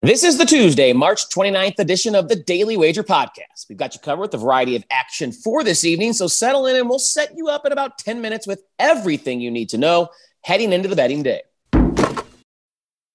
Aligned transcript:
This 0.00 0.22
is 0.22 0.38
the 0.38 0.44
Tuesday, 0.44 0.92
March 0.92 1.28
29th 1.28 1.80
edition 1.80 2.14
of 2.14 2.28
the 2.28 2.36
Daily 2.36 2.76
Wager 2.76 3.02
Podcast. 3.02 3.68
We've 3.68 3.76
got 3.76 3.94
you 3.94 4.00
covered 4.00 4.20
with 4.20 4.34
a 4.34 4.38
variety 4.38 4.76
of 4.76 4.84
action 4.92 5.32
for 5.32 5.64
this 5.64 5.84
evening, 5.84 6.12
so 6.12 6.28
settle 6.28 6.66
in 6.66 6.76
and 6.76 6.88
we'll 6.88 7.00
set 7.00 7.36
you 7.36 7.48
up 7.48 7.66
in 7.66 7.72
about 7.72 7.98
10 7.98 8.20
minutes 8.20 8.46
with 8.46 8.62
everything 8.78 9.40
you 9.40 9.50
need 9.50 9.70
to 9.70 9.76
know 9.76 10.08
heading 10.42 10.72
into 10.72 10.88
the 10.88 10.94
betting 10.94 11.24
day. 11.24 11.40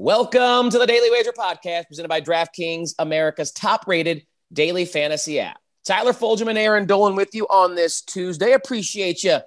Welcome 0.00 0.70
to 0.70 0.78
the 0.78 0.86
Daily 0.86 1.10
Wager 1.10 1.32
Podcast, 1.32 1.86
presented 1.86 2.08
by 2.08 2.20
DraftKings, 2.20 2.94
America's 2.98 3.52
top 3.52 3.86
rated 3.86 4.26
daily 4.52 4.84
fantasy 4.84 5.40
app. 5.40 5.58
Tyler 5.86 6.12
Fulghum 6.12 6.48
and 6.48 6.58
Erin 6.58 6.86
Dolan 6.86 7.16
with 7.16 7.34
you 7.34 7.46
on 7.46 7.74
this 7.74 8.02
Tuesday. 8.02 8.52
Appreciate 8.52 9.24
you 9.24 9.38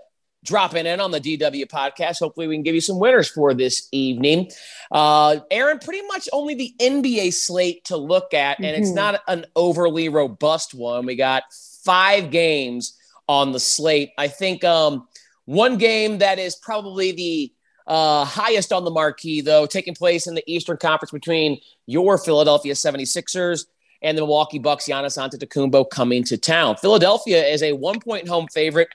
dropping 0.44 0.88
in 0.88 1.00
on 1.00 1.12
the 1.12 1.22
DW 1.22 1.68
podcast. 1.68 2.20
Hopefully, 2.20 2.48
we 2.48 2.56
can 2.56 2.64
give 2.64 2.76
you 2.76 2.82
some 2.82 2.98
winners 2.98 3.30
for 3.30 3.54
this 3.54 3.88
evening. 3.92 4.50
Uh, 4.92 5.42
Erin, 5.52 5.78
pretty 5.80 6.06
much 6.08 6.28
only 6.34 6.56
the 6.56 6.74
NBA 6.80 7.34
slate 7.34 7.86
to 7.86 7.98
look 7.98 8.34
at, 8.34 8.58
and 8.58 8.68
mm-hmm. 8.68 8.82
it's 8.82 8.92
not 8.92 9.22
an 9.28 9.46
overly 9.56 10.10
robust 10.10 10.74
one. 10.74 11.06
We 11.06 11.16
got 11.16 11.44
five 11.84 12.32
games 12.32 12.98
on 13.28 13.52
the 13.52 13.60
slate. 13.60 14.12
I 14.18 14.28
think 14.28 14.64
um, 14.64 15.08
one 15.46 15.78
game 15.78 16.20
that 16.20 16.40
is 16.40 16.56
probably 16.56 17.12
the 17.12 17.54
uh, 17.86 18.24
highest 18.26 18.72
on 18.72 18.86
the 18.86 18.92
marquee, 18.92 19.42
though, 19.42 19.66
taking 19.66 19.94
place 19.94 20.28
in 20.28 20.36
the 20.36 20.44
Eastern 20.48 20.78
Conference 20.78 21.12
between 21.12 21.60
your 21.86 22.18
Philadelphia 22.18 22.74
76ers 22.74 23.66
and 24.02 24.18
the 24.18 24.22
Milwaukee 24.22 24.60
Bucks, 24.60 24.88
Giannis 24.88 25.18
Antetokounmpo 25.18 25.90
coming 25.90 26.24
to 26.26 26.38
town. 26.38 26.76
Philadelphia 26.78 27.44
is 27.46 27.64
a 27.64 27.74
one-point 27.74 28.28
home 28.28 28.48
favorite 28.54 28.90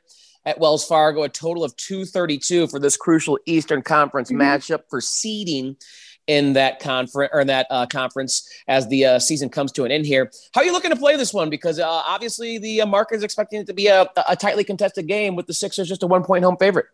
at 0.49 0.59
Wells 0.59 0.87
Fargo, 0.87 1.25
a 1.25 1.29
total 1.29 1.63
of 1.63 1.77
232 1.77 2.69
for 2.69 2.81
this 2.81 2.97
crucial 2.97 3.39
Eastern 3.45 3.83
Conference 3.83 4.31
mm-hmm. 4.31 4.41
matchup 4.41 4.81
for 4.89 4.99
seeding 5.03 5.77
in 6.27 6.55
that 6.55 6.79
conference 6.81 7.31
or 7.35 7.41
in 7.41 7.47
that 7.47 7.67
uh, 7.71 7.87
conference 7.87 8.49
as 8.67 8.89
the 8.89 9.05
uh, 9.05 9.19
season 9.19 9.51
comes 9.51 9.73
to 9.73 9.85
an 9.85 9.91
end 9.91 10.07
here. 10.07 10.31
How 10.55 10.63
are 10.63 10.65
you 10.65 10.73
looking 10.73 10.91
to 10.91 10.97
play 10.97 11.17
this 11.17 11.35
one? 11.35 11.51
Because 11.51 11.79
uh, 11.79 11.87
obviously 11.87 12.59
the 12.59 12.81
uh, 12.83 12.87
market 12.87 13.17
is 13.17 13.23
expecting 13.23 13.61
it 13.61 13.67
to 13.67 13.75
be 13.75 13.89
a, 13.89 14.07
a 14.27 14.37
tightly 14.37 14.65
contested 14.65 15.07
game 15.07 15.37
with 15.37 15.47
the 15.47 15.55
Sixers 15.55 15.89
just 15.89 16.03
a 16.03 16.07
one 16.07 16.25
point 16.25 16.45
home 16.45 16.57
favorite. 16.59 16.87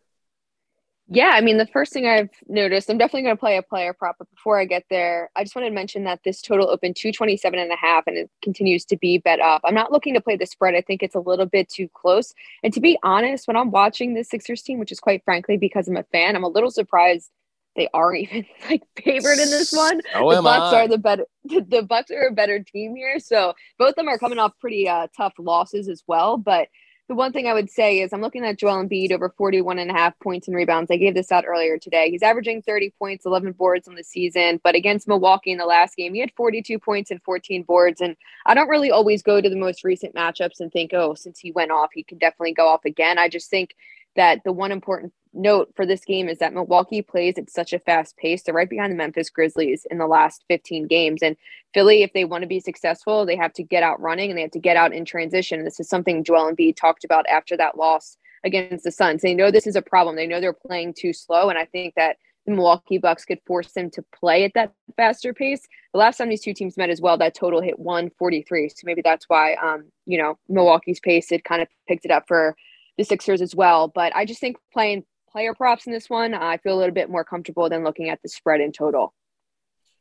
Yeah, 1.09 1.33
I 1.35 1.43
mean, 1.43 1.59
the 1.59 1.67
first 1.67 1.93
thing 1.93 2.07
I've 2.07 2.31
noticed, 2.49 2.89
I'm 2.89 2.97
definitely 2.97 3.25
going 3.25 3.37
to 3.37 3.41
play 3.41 3.59
a 3.59 3.63
player 3.63 3.93
prop, 3.93 4.17
but 4.19 4.31
before 4.31 4.59
I 4.59 4.65
get 4.65 4.85
there, 4.89 5.31
I 5.37 5.45
just 5.45 5.55
wanted 5.55 5.69
to 5.69 5.75
mention 5.75 6.05
that 6.05 6.21
this 6.25 6.41
total 6.41 6.71
opened 6.71 6.97
227 6.97 7.59
and 7.59 7.71
a 7.71 7.77
half 7.77 8.05
and 8.07 8.17
it 8.17 8.31
continues 8.43 8.87
to 8.87 8.97
be 8.97 9.19
bet 9.19 9.39
up. 9.39 9.61
I'm 9.65 9.75
not 9.75 9.93
looking 9.93 10.15
to 10.15 10.21
play 10.23 10.37
the 10.37 10.47
spread. 10.47 10.75
I 10.75 10.81
think 10.81 11.03
it's 11.03 11.15
a 11.15 11.21
little 11.21 11.45
bit 11.45 11.69
too 11.69 11.89
close. 11.93 12.33
And 12.63 12.73
to 12.73 12.81
be 12.81 12.99
honest, 13.03 13.47
when 13.47 13.57
I'm 13.57 13.71
watching 13.71 14.15
the 14.15 14.25
Sixers 14.25 14.63
team, 14.63 14.79
which 14.79 14.93
is 14.93 14.99
quite 14.99 15.23
frankly 15.25 15.59
because 15.59 15.89
I'm 15.89 15.99
a 15.99 16.05
fan, 16.05 16.37
I'm 16.37 16.45
a 16.45 16.49
little 16.49 16.71
surprised 16.71 17.31
they 17.77 17.89
aren't 17.93 18.23
even 18.23 18.47
like 18.71 18.83
favored 18.97 19.39
in 19.39 19.51
this 19.51 19.73
one. 19.73 20.01
Oh, 20.15 20.35
the 20.35 20.41
Bucks 20.41 20.75
I. 20.75 20.85
are 20.85 20.89
the 20.89 20.99
better 20.99 21.27
the 21.45 21.85
Bucks 21.87 22.11
are 22.13 22.29
a 22.29 22.33
better 22.33 22.61
team 22.61 22.97
here. 22.97 23.19
So 23.19 23.53
both 23.79 23.91
of 23.91 23.97
them 23.97 24.09
are 24.09 24.19
coming 24.19 24.39
off 24.39 24.53
pretty 24.59 24.89
uh, 24.89 25.09
tough 25.15 25.35
losses 25.39 25.87
as 25.89 26.03
well. 26.07 26.39
But 26.39 26.69
the 27.09 27.15
one 27.15 27.33
thing 27.33 27.47
I 27.47 27.53
would 27.53 27.71
say 27.71 28.01
is 28.01 28.13
I'm 28.13 28.23
looking 28.23 28.45
at 28.47 28.59
Joel 28.59 28.83
Embiid 28.83 29.13
over 29.13 29.29
41 29.37 29.79
and 29.79 29.91
a 29.91 29.95
half 29.95 30.19
points 30.21 30.49
and 30.49 30.57
rebounds. 30.57 30.91
I 30.91 30.97
gave 30.97 31.15
this 31.15 31.31
out 31.31 31.45
earlier 31.47 31.77
today. 31.77 32.11
He's 32.11 32.23
averaging 32.23 32.63
30 32.63 32.95
points, 32.99 33.27
11 33.27 33.53
boards 33.53 33.87
on 33.87 33.95
the 33.95 34.03
season, 34.03 34.59
but 34.65 34.75
against 34.75 35.07
Milwaukee 35.07 35.53
in 35.53 35.59
the 35.59 35.67
last 35.67 35.97
game, 35.97 36.15
he 36.15 36.21
had 36.21 36.33
42 36.35 36.79
points 36.79 37.11
and 37.11 37.23
14 37.23 37.63
boards. 37.65 38.01
And 38.01 38.17
I 38.47 38.55
don't 38.55 38.69
really 38.69 38.91
always 38.91 39.23
go 39.23 39.41
to 39.41 39.51
the 39.51 39.57
most 39.57 39.85
recent 39.85 40.15
matchups 40.15 40.61
and 40.61 40.73
think, 40.73 40.95
oh, 40.95 41.13
since 41.15 41.39
he 41.39 41.53
went 41.53 41.71
off, 41.71 41.91
he 41.93 42.05
can 42.05 42.17
definitely 42.17 42.55
go 42.55 42.69
off 42.69 42.87
again. 42.87 43.19
I 43.19 43.29
just 43.29 43.51
think 43.51 43.77
that 44.17 44.43
the 44.45 44.53
one 44.53 44.73
important 44.73 45.13
note 45.35 45.73
for 45.75 45.85
this 45.85 46.05
game 46.05 46.29
is 46.29 46.39
that 46.39 46.55
Milwaukee 46.55 47.03
plays 47.03 47.37
at 47.39 47.51
such 47.51 47.73
a 47.73 47.79
fast 47.79 48.17
pace. 48.17 48.43
They're 48.43 48.55
right 48.55 48.69
behind 48.69 48.93
the 48.93 48.97
Memphis 48.97 49.31
Grizzlies 49.31 49.87
in 49.91 49.99
the 49.99 50.07
last 50.07 50.45
15 50.49 50.87
games. 50.87 51.23
And 51.23 51.37
Philly, 51.73 52.03
if 52.03 52.13
they 52.13 52.25
want 52.25 52.43
to 52.43 52.49
be 52.49 52.61
successful, 52.61 53.27
they 53.27 53.37
have 53.37 53.53
to 53.55 53.63
get 53.63 53.83
out 53.83 54.01
running 54.01 54.31
and 54.31 54.39
they 54.39 54.43
have 54.43 54.51
to 54.53 54.59
get 54.59 54.77
out 54.77 54.93
in 54.93 55.05
transition. 55.05 55.65
This 55.65 55.81
is 55.81 55.89
something 55.89 56.25
Joel 56.25 56.53
Embiid 56.53 56.77
talked 56.77 57.05
about 57.05 57.27
after 57.29 57.57
that 57.57 57.77
loss 57.77 58.17
against 58.45 58.85
the 58.85 58.93
Suns. 58.93 59.23
They 59.23 59.35
know 59.35 59.51
this 59.51 59.67
is 59.67 59.77
a 59.77 59.83
problem. 59.83 60.17
They 60.17 60.27
know 60.27 60.41
they're 60.41 60.53
playing 60.53 60.95
too 60.95 61.13
slow. 61.13 61.49
And 61.49 61.59
I 61.59 61.65
think 61.65 61.95
that 61.97 62.17
the 62.47 62.53
Milwaukee 62.53 62.99
Bucks 62.99 63.25
could 63.25 63.41
force 63.47 63.73
them 63.73 63.91
to 63.91 64.05
play 64.15 64.45
at 64.45 64.53
that 64.55 64.73
faster 64.97 65.33
pace. 65.33 65.67
The 65.93 65.99
last 65.99 66.19
time 66.19 66.29
these 66.29 66.43
two 66.43 66.53
teams 66.53 66.77
met 66.77 66.91
as 66.91 67.01
well, 67.01 67.17
that 67.19 67.35
total 67.35 67.63
hit 67.63 67.79
143. 67.79 68.69
So 68.69 68.83
maybe 68.85 69.03
that's 69.03 69.25
why, 69.29 69.55
um, 69.55 69.85
you 70.07 70.19
know, 70.19 70.39
Milwaukee's 70.49 71.01
pace 71.01 71.31
had 71.31 71.45
kind 71.45 71.63
of 71.63 71.69
picked 71.89 72.05
it 72.05 72.11
up 72.11 72.25
for 72.29 72.55
the 72.99 73.05
Sixers 73.05 73.41
as 73.41 73.55
well. 73.55 73.89
But 73.89 74.15
I 74.15 74.25
just 74.25 74.41
think 74.41 74.57
playing 74.73 75.05
player 75.35 75.53
props 75.53 75.87
in 75.87 75.93
this 75.93 76.09
one, 76.09 76.33
I 76.33 76.59
feel 76.59 76.77
a 76.77 76.79
little 76.79 76.95
bit 76.95 77.11
more 77.11 77.25
comfortable 77.25 77.69
than 77.69 77.83
looking 77.83 78.09
at 78.09 78.23
the 78.23 78.29
spread 78.29 78.61
in 78.61 78.71
total. 78.71 79.01
All 79.01 79.13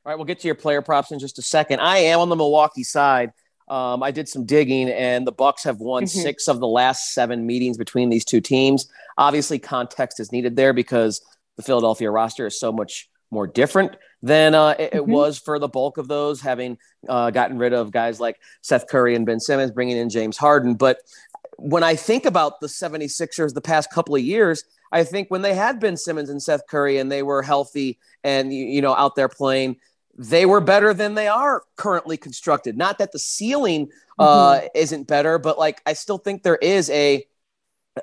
right, 0.06 0.16
we'll 0.16 0.26
get 0.26 0.40
to 0.42 0.48
your 0.48 0.54
player 0.54 0.84
props 0.84 1.12
in 1.12 1.18
just 1.18 1.40
a 1.40 1.42
second. 1.42 1.80
I 1.80 1.98
am 1.98 2.20
on 2.20 2.30
the 2.30 2.36
Milwaukee 2.36 2.84
side. 2.84 3.32
Um, 3.68 4.04
I 4.04 4.12
did 4.12 4.30
some 4.30 4.46
digging, 4.46 4.90
and 4.90 5.26
the 5.26 5.32
Bucks 5.32 5.64
have 5.64 5.80
won 5.80 6.04
mm-hmm. 6.04 6.20
six 6.20 6.48
of 6.48 6.60
the 6.60 6.68
last 6.68 7.16
seven 7.16 7.48
meetings 7.48 7.78
between 7.80 8.10
these 8.10 8.26
two 8.26 8.42
teams. 8.42 8.88
Obviously, 9.18 9.58
context 9.58 10.20
is 10.20 10.32
needed 10.32 10.56
there 10.56 10.72
because 10.72 11.26
the 11.58 11.64
Philadelphia 11.64 12.12
roster 12.12 12.46
is 12.46 12.60
so 12.60 12.72
much 12.72 13.10
more 13.32 13.48
different 13.48 13.96
than 14.22 14.54
uh, 14.54 14.76
it, 14.78 14.92
mm-hmm. 14.92 14.98
it, 14.98 15.08
was 15.08 15.40
for 15.40 15.58
the 15.58 15.68
bulk 15.68 15.98
of 15.98 16.08
those, 16.08 16.42
having 16.42 16.78
uh, 17.10 17.32
gotten 17.32 17.58
rid 17.58 17.74
of 17.74 17.92
guys 17.92 18.20
like 18.20 18.40
Seth 18.62 18.88
Curry 18.88 19.16
and 19.16 19.26
Ben 19.26 19.40
Simmons, 19.40 19.72
bringing 19.72 19.98
in 19.98 20.10
James 20.10 20.38
Harden. 20.38 20.76
But 20.76 21.00
when 21.58 21.82
I 21.82 21.96
think 21.96 22.26
about 22.26 22.60
the 22.60 22.68
76ers 22.68 23.56
the 23.56 23.62
past 23.62 23.92
couple 23.92 24.16
of 24.16 24.22
years, 24.22 24.64
I 24.94 25.04
think 25.04 25.30
when 25.30 25.42
they 25.42 25.56
had 25.56 25.80
Ben 25.80 25.98
Simmons 25.98 26.30
and 26.30 26.42
Seth 26.42 26.68
Curry 26.68 27.00
and 27.00 27.12
they 27.12 27.24
were 27.24 27.42
healthy 27.42 28.00
and 28.24 28.54
you 28.54 28.82
know 28.82 28.96
out 28.96 29.16
there 29.16 29.28
playing, 29.28 29.78
they 30.18 30.46
were 30.46 30.62
better 30.62 30.94
than 30.94 31.16
they 31.16 31.28
are 31.28 31.64
currently 31.76 32.16
constructed. 32.16 32.78
Not 32.78 33.00
that 33.00 33.12
the 33.12 33.20
ceiling 33.20 33.90
uh, 34.20 34.54
mm-hmm. 34.56 34.68
isn't 34.76 35.08
better, 35.08 35.40
but 35.40 35.58
like 35.58 35.82
I 35.86 35.94
still 35.94 36.20
think 36.20 36.44
there 36.44 36.58
is 36.58 36.90
a 36.92 37.26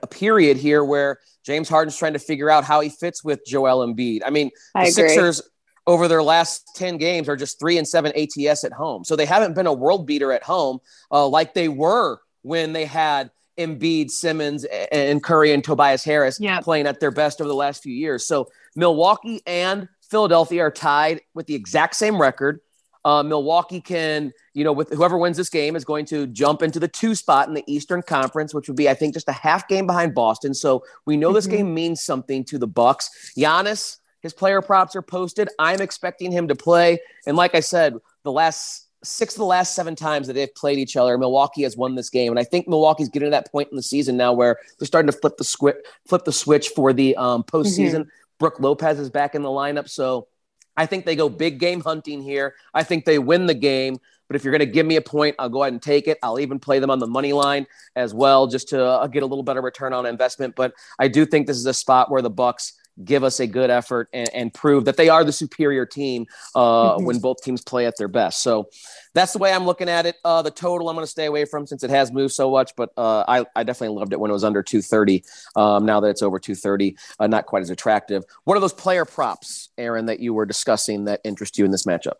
a 0.02 0.06
period 0.06 0.56
here 0.56 0.84
where 0.84 1.18
James 1.44 1.68
Harden's 1.68 1.96
trying 1.96 2.12
to 2.12 2.18
figure 2.18 2.50
out 2.50 2.64
how 2.64 2.80
he 2.80 2.88
fits 2.88 3.24
with 3.24 3.44
Joel 3.46 3.86
Embiid. 3.86 4.20
I 4.24 4.30
mean, 4.30 4.50
I 4.74 4.84
the 4.84 4.90
agree. 4.90 5.08
Sixers 5.08 5.42
over 5.86 6.08
their 6.08 6.22
last 6.22 6.70
10 6.76 6.98
games 6.98 7.28
are 7.28 7.36
just 7.36 7.58
three 7.58 7.78
and 7.78 7.88
seven 7.88 8.12
ATS 8.16 8.64
at 8.64 8.72
home. 8.72 9.04
So 9.04 9.16
they 9.16 9.26
haven't 9.26 9.54
been 9.54 9.66
a 9.66 9.72
world 9.72 10.06
beater 10.06 10.32
at 10.32 10.42
home 10.42 10.78
uh, 11.10 11.26
like 11.26 11.54
they 11.54 11.68
were 11.68 12.20
when 12.42 12.72
they 12.72 12.84
had 12.84 13.30
Embiid, 13.60 14.10
Simmons, 14.10 14.64
and 14.90 15.22
Curry 15.22 15.52
and 15.52 15.62
Tobias 15.62 16.02
Harris 16.02 16.40
yep. 16.40 16.64
playing 16.64 16.86
at 16.86 17.00
their 17.00 17.10
best 17.10 17.40
over 17.40 17.48
the 17.48 17.54
last 17.54 17.82
few 17.82 17.92
years. 17.92 18.26
So 18.26 18.48
Milwaukee 18.74 19.40
and 19.46 19.88
Philadelphia 20.10 20.62
are 20.62 20.70
tied 20.70 21.20
with 21.34 21.46
the 21.46 21.54
exact 21.54 21.94
same 21.96 22.20
record. 22.20 22.60
Uh, 23.04 23.22
Milwaukee 23.22 23.80
can, 23.80 24.32
you 24.52 24.62
know, 24.62 24.72
with 24.72 24.90
whoever 24.90 25.16
wins 25.16 25.36
this 25.36 25.48
game 25.48 25.74
is 25.74 25.84
going 25.84 26.04
to 26.06 26.26
jump 26.26 26.62
into 26.62 26.78
the 26.78 26.88
two 26.88 27.14
spot 27.14 27.48
in 27.48 27.54
the 27.54 27.64
Eastern 27.66 28.02
Conference, 28.02 28.52
which 28.52 28.68
would 28.68 28.76
be, 28.76 28.88
I 28.88 28.94
think, 28.94 29.14
just 29.14 29.28
a 29.28 29.32
half 29.32 29.68
game 29.68 29.86
behind 29.86 30.14
Boston. 30.14 30.52
So 30.52 30.84
we 31.06 31.16
know 31.16 31.28
mm-hmm. 31.28 31.34
this 31.36 31.46
game 31.46 31.72
means 31.72 32.02
something 32.02 32.44
to 32.46 32.58
the 32.58 32.66
Bucks. 32.66 33.32
Giannis, 33.38 33.96
his 34.20 34.34
player 34.34 34.60
props 34.60 34.94
are 34.96 35.02
posted. 35.02 35.48
I'm 35.58 35.80
expecting 35.80 36.30
him 36.30 36.48
to 36.48 36.54
play, 36.54 36.98
and 37.26 37.36
like 37.36 37.54
I 37.54 37.60
said, 37.60 37.94
the 38.22 38.32
last 38.32 38.86
six 39.02 39.34
of 39.34 39.38
the 39.38 39.44
last 39.44 39.74
seven 39.74 39.96
times 39.96 40.26
that 40.26 40.34
they've 40.34 40.54
played 40.54 40.78
each 40.78 40.96
other, 40.96 41.16
Milwaukee 41.16 41.62
has 41.62 41.76
won 41.76 41.94
this 41.94 42.10
game, 42.10 42.32
and 42.32 42.38
I 42.38 42.44
think 42.44 42.68
Milwaukee's 42.68 43.08
getting 43.08 43.26
to 43.26 43.30
that 43.30 43.50
point 43.50 43.68
in 43.70 43.76
the 43.76 43.82
season 43.82 44.16
now 44.16 44.32
where 44.32 44.58
they're 44.78 44.86
starting 44.86 45.10
to 45.10 45.16
flip 45.16 45.36
the 45.36 45.44
squ- 45.44 45.80
flip 46.06 46.24
the 46.24 46.32
switch 46.32 46.68
for 46.68 46.92
the 46.92 47.16
um, 47.16 47.42
postseason. 47.42 48.00
Mm-hmm. 48.00 48.08
Brook 48.38 48.60
Lopez 48.60 48.98
is 48.98 49.10
back 49.10 49.34
in 49.34 49.42
the 49.42 49.48
lineup, 49.48 49.88
so 49.88 50.28
I 50.76 50.86
think 50.86 51.04
they 51.04 51.16
go 51.16 51.28
big 51.28 51.58
game 51.58 51.80
hunting 51.80 52.22
here. 52.22 52.54
I 52.72 52.82
think 52.82 53.04
they 53.04 53.18
win 53.18 53.46
the 53.46 53.54
game. 53.54 53.98
But 54.28 54.36
if 54.36 54.44
you're 54.44 54.52
going 54.52 54.60
to 54.60 54.66
give 54.66 54.86
me 54.86 54.94
a 54.94 55.02
point, 55.02 55.34
I'll 55.40 55.48
go 55.48 55.64
ahead 55.64 55.72
and 55.72 55.82
take 55.82 56.06
it. 56.06 56.16
I'll 56.22 56.38
even 56.38 56.60
play 56.60 56.78
them 56.78 56.88
on 56.88 57.00
the 57.00 57.06
money 57.08 57.32
line 57.32 57.66
as 57.96 58.14
well, 58.14 58.46
just 58.46 58.68
to 58.68 58.80
uh, 58.80 59.06
get 59.08 59.24
a 59.24 59.26
little 59.26 59.42
better 59.42 59.60
return 59.60 59.92
on 59.92 60.06
investment. 60.06 60.54
But 60.54 60.72
I 61.00 61.08
do 61.08 61.26
think 61.26 61.48
this 61.48 61.56
is 61.56 61.66
a 61.66 61.74
spot 61.74 62.12
where 62.12 62.22
the 62.22 62.30
Bucks 62.30 62.74
give 63.04 63.24
us 63.24 63.40
a 63.40 63.46
good 63.46 63.70
effort 63.70 64.08
and, 64.12 64.28
and 64.34 64.54
prove 64.54 64.84
that 64.84 64.96
they 64.96 65.08
are 65.08 65.24
the 65.24 65.32
superior 65.32 65.86
team 65.86 66.26
uh, 66.54 66.60
mm-hmm. 66.60 67.04
when 67.04 67.18
both 67.18 67.42
teams 67.42 67.62
play 67.62 67.86
at 67.86 67.96
their 67.96 68.08
best. 68.08 68.42
So 68.42 68.68
that's 69.14 69.32
the 69.32 69.38
way 69.38 69.52
I'm 69.52 69.64
looking 69.64 69.88
at 69.88 70.06
it. 70.06 70.16
Uh, 70.24 70.42
the 70.42 70.50
total 70.50 70.88
I'm 70.88 70.96
going 70.96 71.04
to 71.04 71.10
stay 71.10 71.26
away 71.26 71.44
from 71.44 71.66
since 71.66 71.82
it 71.82 71.90
has 71.90 72.12
moved 72.12 72.34
so 72.34 72.50
much, 72.50 72.72
but 72.76 72.90
uh, 72.96 73.24
I, 73.26 73.46
I 73.56 73.62
definitely 73.64 73.96
loved 73.98 74.12
it 74.12 74.20
when 74.20 74.30
it 74.30 74.34
was 74.34 74.44
under 74.44 74.62
230. 74.62 75.24
Um, 75.56 75.84
now 75.84 76.00
that 76.00 76.08
it's 76.08 76.22
over 76.22 76.38
230, 76.38 76.96
uh, 77.18 77.26
not 77.26 77.46
quite 77.46 77.62
as 77.62 77.70
attractive. 77.70 78.24
What 78.44 78.56
are 78.56 78.60
those 78.60 78.72
player 78.72 79.04
props, 79.04 79.70
Erin, 79.78 80.06
that 80.06 80.20
you 80.20 80.34
were 80.34 80.46
discussing 80.46 81.04
that 81.04 81.20
interest 81.24 81.58
you 81.58 81.64
in 81.64 81.70
this 81.70 81.84
matchup? 81.84 82.16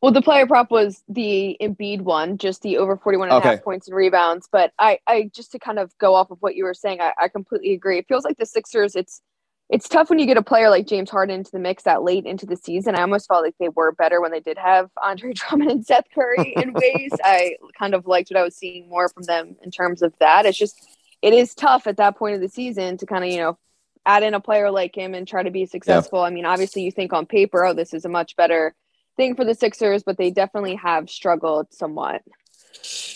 Well, 0.00 0.12
the 0.12 0.22
player 0.22 0.46
prop 0.46 0.70
was 0.70 1.02
the 1.08 1.56
Embiid 1.60 2.02
one, 2.02 2.38
just 2.38 2.62
the 2.62 2.78
over 2.78 2.96
41 2.96 3.28
and 3.28 3.36
okay. 3.38 3.48
a 3.48 3.52
half 3.52 3.64
points 3.64 3.88
and 3.88 3.96
rebounds. 3.96 4.48
But 4.50 4.72
I, 4.78 5.00
I 5.08 5.30
just 5.34 5.50
to 5.52 5.58
kind 5.58 5.80
of 5.80 5.96
go 5.98 6.14
off 6.14 6.30
of 6.30 6.38
what 6.40 6.54
you 6.54 6.64
were 6.64 6.74
saying, 6.74 7.00
I, 7.00 7.12
I 7.20 7.28
completely 7.28 7.72
agree. 7.72 7.98
It 7.98 8.06
feels 8.06 8.24
like 8.24 8.36
the 8.36 8.46
Sixers, 8.46 8.94
it's 8.94 9.22
it's 9.70 9.88
tough 9.88 10.08
when 10.08 10.18
you 10.18 10.26
get 10.26 10.38
a 10.38 10.42
player 10.42 10.70
like 10.70 10.86
James 10.86 11.10
Harden 11.10 11.36
into 11.36 11.50
the 11.50 11.58
mix 11.58 11.82
that 11.82 12.02
late 12.02 12.24
into 12.24 12.46
the 12.46 12.56
season. 12.56 12.94
I 12.94 13.02
almost 13.02 13.28
felt 13.28 13.44
like 13.44 13.54
they 13.60 13.68
were 13.68 13.92
better 13.92 14.20
when 14.20 14.30
they 14.30 14.40
did 14.40 14.56
have 14.56 14.90
Andre 15.02 15.32
Drummond 15.34 15.70
and 15.70 15.84
Seth 15.84 16.06
Curry 16.14 16.54
in 16.56 16.72
ways. 16.72 17.10
I 17.22 17.56
kind 17.78 17.94
of 17.94 18.06
liked 18.06 18.30
what 18.30 18.40
I 18.40 18.44
was 18.44 18.56
seeing 18.56 18.88
more 18.88 19.08
from 19.08 19.24
them 19.24 19.56
in 19.62 19.70
terms 19.70 20.02
of 20.02 20.14
that. 20.20 20.46
It's 20.46 20.58
just 20.58 20.74
it 21.20 21.34
is 21.34 21.54
tough 21.54 21.86
at 21.86 21.98
that 21.98 22.16
point 22.16 22.36
of 22.36 22.40
the 22.40 22.48
season 22.48 22.96
to 22.98 23.06
kind 23.06 23.24
of, 23.24 23.30
you 23.30 23.38
know, 23.38 23.58
add 24.06 24.22
in 24.22 24.34
a 24.34 24.40
player 24.40 24.70
like 24.70 24.96
him 24.96 25.14
and 25.14 25.28
try 25.28 25.42
to 25.42 25.50
be 25.50 25.66
successful. 25.66 26.20
Yeah. 26.20 26.26
I 26.26 26.30
mean, 26.30 26.46
obviously 26.46 26.82
you 26.82 26.90
think 26.90 27.12
on 27.12 27.26
paper, 27.26 27.64
oh, 27.64 27.74
this 27.74 27.92
is 27.92 28.04
a 28.04 28.08
much 28.08 28.36
better 28.36 28.74
thing 29.16 29.34
for 29.34 29.44
the 29.44 29.54
Sixers, 29.54 30.02
but 30.02 30.16
they 30.16 30.30
definitely 30.30 30.76
have 30.76 31.10
struggled 31.10 31.74
somewhat. 31.74 32.22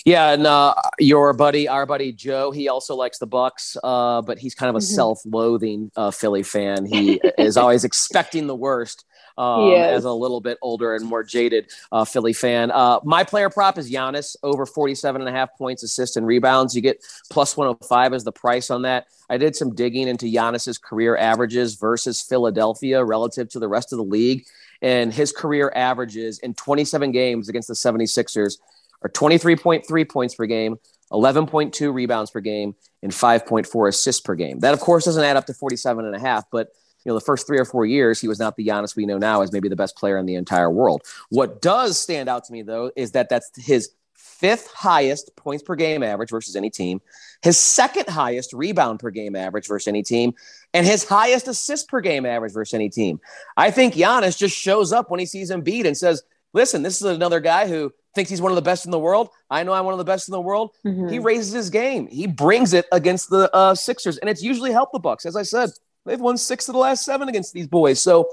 Yeah, 0.04 0.32
and 0.32 0.46
uh, 0.46 0.74
your 0.98 1.32
buddy, 1.32 1.68
our 1.68 1.86
buddy 1.86 2.12
Joe, 2.12 2.50
he 2.50 2.68
also 2.68 2.96
likes 2.96 3.18
the 3.18 3.26
Bucks, 3.26 3.76
uh, 3.84 4.20
but 4.22 4.38
he's 4.38 4.54
kind 4.54 4.68
of 4.68 4.74
a 4.74 4.78
mm-hmm. 4.78 4.94
self-loathing 4.94 5.92
uh, 5.96 6.10
Philly 6.10 6.42
fan. 6.42 6.86
He 6.86 7.20
is 7.38 7.56
always 7.56 7.84
expecting 7.84 8.46
the 8.46 8.56
worst. 8.56 9.04
Um, 9.38 9.72
as 9.72 10.04
a 10.04 10.12
little 10.12 10.42
bit 10.42 10.58
older 10.60 10.94
and 10.94 11.06
more 11.06 11.24
jaded 11.24 11.72
uh, 11.90 12.04
Philly 12.04 12.34
fan. 12.34 12.70
Uh, 12.70 13.00
my 13.02 13.24
player 13.24 13.48
prop 13.48 13.78
is 13.78 13.90
Giannis 13.90 14.36
over 14.42 14.66
47 14.66 15.22
and 15.22 15.28
a 15.28 15.32
half 15.32 15.56
points, 15.56 15.82
assists, 15.82 16.16
and 16.16 16.26
rebounds. 16.26 16.76
You 16.76 16.82
get 16.82 17.02
plus 17.30 17.56
105 17.56 18.12
as 18.12 18.24
the 18.24 18.32
price 18.32 18.70
on 18.70 18.82
that. 18.82 19.06
I 19.30 19.38
did 19.38 19.56
some 19.56 19.74
digging 19.74 20.06
into 20.06 20.26
Giannis's 20.26 20.76
career 20.76 21.16
averages 21.16 21.76
versus 21.76 22.20
Philadelphia 22.20 23.02
relative 23.02 23.48
to 23.52 23.58
the 23.58 23.68
rest 23.68 23.94
of 23.94 23.96
the 23.96 24.04
league. 24.04 24.44
And 24.82 25.14
his 25.14 25.32
career 25.32 25.72
averages 25.74 26.38
in 26.40 26.52
27 26.52 27.10
games 27.12 27.48
against 27.48 27.68
the 27.68 27.74
76ers 27.74 28.58
are 29.02 29.08
23.3 29.08 30.08
points 30.08 30.34
per 30.34 30.46
game, 30.46 30.76
11.2 31.10 31.92
rebounds 31.92 32.30
per 32.30 32.40
game, 32.40 32.74
and 33.02 33.12
5.4 33.12 33.88
assists 33.88 34.20
per 34.20 34.34
game. 34.34 34.60
That, 34.60 34.74
of 34.74 34.80
course, 34.80 35.04
doesn't 35.04 35.22
add 35.22 35.36
up 35.36 35.46
to 35.46 35.54
47 35.54 36.04
and 36.04 36.14
a 36.14 36.20
half, 36.20 36.44
but 36.50 36.72
you 37.04 37.10
know, 37.10 37.18
the 37.18 37.24
first 37.24 37.46
three 37.46 37.58
or 37.58 37.64
four 37.64 37.84
years, 37.84 38.20
he 38.20 38.28
was 38.28 38.38
not 38.38 38.56
the 38.56 38.66
Giannis 38.66 38.94
we 38.94 39.06
know 39.06 39.18
now 39.18 39.42
as 39.42 39.52
maybe 39.52 39.68
the 39.68 39.76
best 39.76 39.96
player 39.96 40.18
in 40.18 40.26
the 40.26 40.36
entire 40.36 40.70
world. 40.70 41.02
What 41.30 41.60
does 41.60 41.98
stand 41.98 42.28
out 42.28 42.44
to 42.44 42.52
me, 42.52 42.62
though, 42.62 42.92
is 42.94 43.12
that 43.12 43.28
that's 43.28 43.50
his 43.56 43.90
fifth 44.14 44.72
highest 44.72 45.34
points 45.36 45.62
per 45.62 45.74
game 45.76 46.02
average 46.02 46.30
versus 46.30 46.56
any 46.56 46.70
team, 46.70 47.00
his 47.42 47.56
second 47.58 48.08
highest 48.08 48.52
rebound 48.52 48.98
per 48.98 49.10
game 49.10 49.36
average 49.36 49.68
versus 49.68 49.88
any 49.88 50.02
team, 50.02 50.34
and 50.74 50.86
his 50.86 51.04
highest 51.04 51.48
assist 51.48 51.88
per 51.88 52.00
game 52.00 52.26
average 52.26 52.52
versus 52.52 52.74
any 52.74 52.88
team. 52.88 53.20
I 53.56 53.70
think 53.70 53.94
Giannis 53.94 54.36
just 54.36 54.56
shows 54.56 54.92
up 54.92 55.10
when 55.10 55.20
he 55.20 55.26
sees 55.26 55.50
Embiid 55.50 55.86
and 55.86 55.96
says, 55.96 56.22
listen, 56.52 56.82
this 56.82 56.96
is 57.00 57.06
another 57.06 57.40
guy 57.40 57.68
who 57.68 57.92
thinks 58.14 58.30
he's 58.30 58.40
one 58.40 58.52
of 58.52 58.56
the 58.56 58.62
best 58.62 58.84
in 58.84 58.90
the 58.90 58.98
world. 58.98 59.30
I 59.50 59.62
know 59.62 59.72
I'm 59.72 59.84
one 59.84 59.94
of 59.94 59.98
the 59.98 60.04
best 60.04 60.28
in 60.28 60.32
the 60.32 60.40
world. 60.40 60.70
Mm-hmm. 60.84 61.08
He 61.08 61.18
raises 61.18 61.52
his 61.52 61.70
game. 61.70 62.06
He 62.08 62.26
brings 62.26 62.72
it 62.72 62.86
against 62.92 63.30
the 63.30 63.54
uh, 63.54 63.74
Sixers, 63.74 64.18
and 64.18 64.28
it's 64.28 64.42
usually 64.42 64.72
helped 64.72 64.92
the 64.92 64.98
Bucks. 64.98 65.26
As 65.26 65.36
I 65.36 65.42
said, 65.42 65.70
they've 66.04 66.20
won 66.20 66.36
six 66.36 66.68
of 66.68 66.74
the 66.74 66.78
last 66.78 67.04
seven 67.04 67.28
against 67.28 67.52
these 67.52 67.66
boys. 67.66 68.00
So 68.00 68.28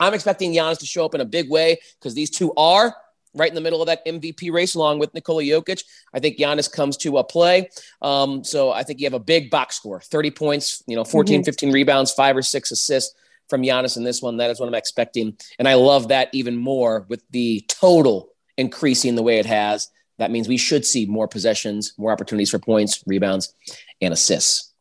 I'm 0.00 0.14
expecting 0.14 0.52
Giannis 0.52 0.78
to 0.80 0.86
show 0.86 1.04
up 1.04 1.14
in 1.14 1.20
a 1.20 1.26
big 1.26 1.50
way 1.50 1.78
because 1.98 2.14
these 2.14 2.30
two 2.30 2.52
are 2.56 2.94
right 3.34 3.48
in 3.48 3.54
the 3.54 3.60
middle 3.60 3.82
of 3.82 3.86
that 3.86 4.04
MVP 4.06 4.52
race 4.52 4.74
along 4.74 4.98
with 4.98 5.12
Nikola 5.14 5.42
Jokic. 5.42 5.82
I 6.12 6.20
think 6.20 6.38
Giannis 6.38 6.70
comes 6.70 6.96
to 6.98 7.18
a 7.18 7.24
play. 7.24 7.68
Um, 8.00 8.44
so 8.44 8.70
I 8.70 8.82
think 8.82 9.00
you 9.00 9.06
have 9.06 9.14
a 9.14 9.18
big 9.20 9.50
box 9.50 9.76
score 9.76 10.00
30 10.00 10.30
points, 10.30 10.82
you 10.86 10.96
know, 10.96 11.04
14, 11.04 11.40
mm-hmm. 11.40 11.44
15 11.44 11.72
rebounds, 11.72 12.12
five 12.12 12.36
or 12.36 12.42
six 12.42 12.70
assists 12.70 13.14
from 13.48 13.62
Giannis 13.62 13.96
in 13.96 14.04
this 14.04 14.22
one. 14.22 14.36
That 14.38 14.50
is 14.50 14.60
what 14.60 14.68
I'm 14.68 14.74
expecting. 14.74 15.36
And 15.58 15.68
I 15.68 15.74
love 15.74 16.08
that 16.08 16.28
even 16.32 16.56
more 16.56 17.06
with 17.08 17.22
the 17.30 17.64
total 17.68 18.28
increasing 18.56 19.14
the 19.14 19.22
way 19.22 19.38
it 19.38 19.46
has. 19.46 19.90
That 20.18 20.30
means 20.30 20.48
we 20.48 20.56
should 20.56 20.86
see 20.86 21.06
more 21.06 21.26
possessions, 21.26 21.92
more 21.98 22.12
opportunities 22.12 22.50
for 22.50 22.58
points, 22.58 23.02
rebounds, 23.06 23.52
and 24.00 24.12
assists. 24.12 24.72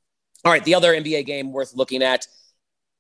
All 0.46 0.52
right, 0.52 0.64
the 0.64 0.75
other 0.75 0.94
NBA 0.94 1.25
game 1.25 1.52
worth 1.52 1.74
looking 1.74 2.04
at, 2.04 2.28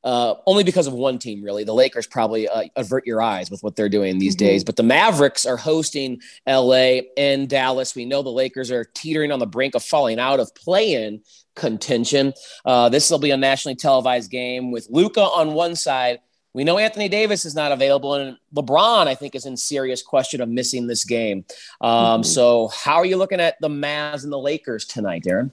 uh, 0.03 0.35
only 0.45 0.63
because 0.63 0.87
of 0.87 0.93
one 0.93 1.19
team, 1.19 1.43
really. 1.43 1.63
The 1.63 1.73
Lakers 1.73 2.07
probably 2.07 2.47
uh, 2.47 2.63
avert 2.75 3.05
your 3.05 3.21
eyes 3.21 3.51
with 3.51 3.61
what 3.61 3.75
they're 3.75 3.89
doing 3.89 4.17
these 4.17 4.35
mm-hmm. 4.35 4.47
days, 4.47 4.63
but 4.63 4.75
the 4.75 4.83
Mavericks 4.83 5.45
are 5.45 5.57
hosting 5.57 6.21
LA 6.47 7.01
and 7.17 7.47
Dallas. 7.47 7.95
We 7.95 8.05
know 8.05 8.21
the 8.21 8.29
Lakers 8.29 8.71
are 8.71 8.85
teetering 8.85 9.31
on 9.31 9.39
the 9.39 9.45
brink 9.45 9.75
of 9.75 9.83
falling 9.83 10.19
out 10.19 10.39
of 10.39 10.53
play-in 10.55 11.21
contention. 11.55 12.33
Uh, 12.65 12.89
this 12.89 13.09
will 13.11 13.19
be 13.19 13.31
a 13.31 13.37
nationally 13.37 13.75
televised 13.75 14.31
game 14.31 14.71
with 14.71 14.87
Luka 14.89 15.21
on 15.21 15.53
one 15.53 15.75
side 15.75 16.19
we 16.53 16.63
know 16.63 16.77
Anthony 16.77 17.09
Davis 17.09 17.45
is 17.45 17.55
not 17.55 17.71
available, 17.71 18.13
and 18.13 18.37
LeBron, 18.55 19.07
I 19.07 19.15
think, 19.15 19.33
is 19.33 19.45
in 19.45 19.57
serious 19.57 20.01
question 20.03 20.39
of 20.39 20.49
missing 20.49 20.87
this 20.87 21.03
game. 21.03 21.45
Um, 21.81 21.91
mm-hmm. 21.91 22.23
So, 22.23 22.67
how 22.67 22.95
are 22.95 23.05
you 23.05 23.17
looking 23.17 23.39
at 23.39 23.59
the 23.59 23.69
Mavs 23.69 24.23
and 24.23 24.31
the 24.31 24.39
Lakers 24.39 24.85
tonight, 24.85 25.23
Darren? 25.23 25.51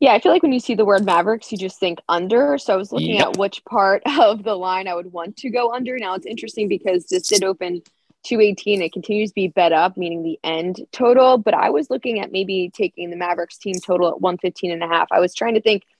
Yeah, 0.00 0.12
I 0.12 0.18
feel 0.18 0.32
like 0.32 0.42
when 0.42 0.52
you 0.52 0.60
see 0.60 0.74
the 0.74 0.84
word 0.84 1.04
Mavericks, 1.04 1.52
you 1.52 1.58
just 1.58 1.78
think 1.78 2.00
under. 2.08 2.58
So 2.58 2.74
I 2.74 2.76
was 2.76 2.90
looking 2.90 3.14
yep. 3.14 3.28
at 3.28 3.36
which 3.36 3.64
part 3.64 4.02
of 4.18 4.42
the 4.42 4.56
line 4.56 4.88
I 4.88 4.96
would 4.96 5.12
want 5.12 5.36
to 5.38 5.50
go 5.50 5.72
under. 5.72 5.96
Now 5.96 6.14
it's 6.14 6.26
interesting 6.26 6.66
because 6.66 7.06
this 7.06 7.28
did 7.28 7.44
open 7.44 7.82
218. 8.24 8.82
It 8.82 8.92
continues 8.92 9.30
to 9.30 9.34
be 9.36 9.46
bet 9.46 9.72
up, 9.72 9.96
meaning 9.96 10.24
the 10.24 10.40
end 10.42 10.80
total. 10.90 11.38
But 11.38 11.54
I 11.54 11.70
was 11.70 11.88
looking 11.88 12.18
at 12.18 12.32
maybe 12.32 12.68
taking 12.74 13.10
the 13.10 13.16
Mavericks 13.16 13.56
team 13.56 13.76
total 13.76 14.08
at 14.08 14.20
115 14.20 14.72
and 14.72 14.82
a 14.82 14.88
half. 14.88 15.06
I 15.12 15.20
was 15.20 15.34
trying 15.34 15.54
to 15.54 15.60
think– 15.60 15.84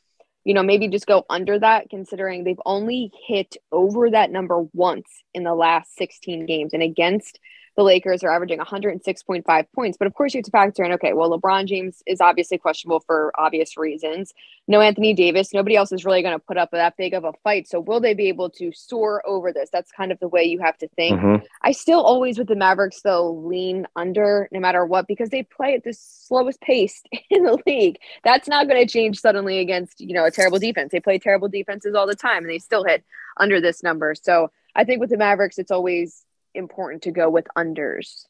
you 0.45 0.55
know, 0.55 0.63
maybe 0.63 0.89
just 0.89 1.07
go 1.07 1.25
under 1.31 1.59
that 1.59 1.89
considering 1.91 2.45
they've 2.45 2.61
only 2.67 3.13
hit 3.27 3.57
over 3.71 4.11
that 4.11 4.31
number 4.31 4.65
once 4.73 5.09
in 5.35 5.45
the 5.45 5.55
last 5.55 5.97
16 5.97 6.47
games. 6.47 6.73
And 6.73 6.83
against 6.83 7.39
the 7.77 7.83
Lakers 7.83 8.23
are 8.23 8.31
averaging 8.31 8.59
106.5 8.59 9.67
points. 9.75 9.97
But 9.97 10.07
of 10.07 10.15
course, 10.15 10.35
you 10.35 10.39
have 10.39 10.45
to 10.45 10.51
factor 10.51 10.85
in 10.85 10.93
okay, 10.93 11.13
well, 11.13 11.31
LeBron 11.31 11.67
James 11.67 12.03
is 12.07 12.21
obviously 12.21 12.59
questionable 12.59 13.01
for 13.01 13.33
obvious 13.39 13.77
reasons. 13.77 14.33
No 14.69 14.81
Anthony 14.81 15.15
Davis. 15.15 15.53
Nobody 15.53 15.77
else 15.77 15.91
is 15.91 16.05
really 16.05 16.23
going 16.23 16.35
to 16.35 16.39
put 16.39 16.59
up 16.59 16.71
that 16.73 16.97
big 16.97 17.15
of 17.15 17.25
a 17.25 17.33
fight. 17.43 17.69
So, 17.69 17.81
will 17.81 18.01
they 18.01 18.15
be 18.15 18.29
able 18.29 18.51
to 18.51 18.73
soar 18.73 19.23
over 19.27 19.53
this? 19.53 19.71
That's 19.73 19.91
kind 19.91 20.13
of 20.13 20.21
the 20.21 20.29
way 20.29 20.45
you 20.45 20.61
have 20.61 20.77
to 20.79 20.89
think. 20.89 21.19
Mm-hmm. 21.19 21.45
I 21.63 21.73
still 21.73 22.01
always, 22.01 22.39
with 22.39 22.49
the 22.49 22.57
Mavericks, 22.57 23.01
though, 23.03 23.33
lean 23.33 23.87
under 23.97 24.49
no 24.53 24.61
matter 24.61 24.85
what 24.85 25.07
because 25.07 25.31
they 25.31 25.43
play 25.43 25.75
at 25.75 25.85
the 25.85 25.95
slowest 25.95 26.61
pace 26.61 27.03
in 27.31 27.45
the 27.45 27.59
league. 27.67 27.99
That's 28.23 28.49
not 28.49 28.69
going 28.69 28.87
to 28.87 28.93
change 28.93 29.19
suddenly 29.19 29.59
against, 29.59 30.01
you 30.01 30.15
know, 30.15 30.25
a 30.25 30.31
terrible 30.31 30.59
defense. 30.59 30.93
They 30.93 31.01
play 31.01 31.19
terrible 31.19 31.49
defenses 31.49 31.95
all 31.95 32.07
the 32.07 32.15
time 32.15 32.45
and 32.45 32.51
they 32.51 32.59
still 32.59 32.85
hit 32.85 33.03
under 33.39 33.61
this 33.61 33.83
number. 33.83 34.15
So, 34.15 34.51
I 34.75 34.85
think 34.85 35.01
with 35.01 35.11
the 35.11 35.19
Mavericks, 35.19 35.59
it's 35.59 35.71
always 35.71 36.25
important 36.55 37.03
to 37.03 37.11
go 37.11 37.29
with 37.31 37.47
unders. 37.57 38.25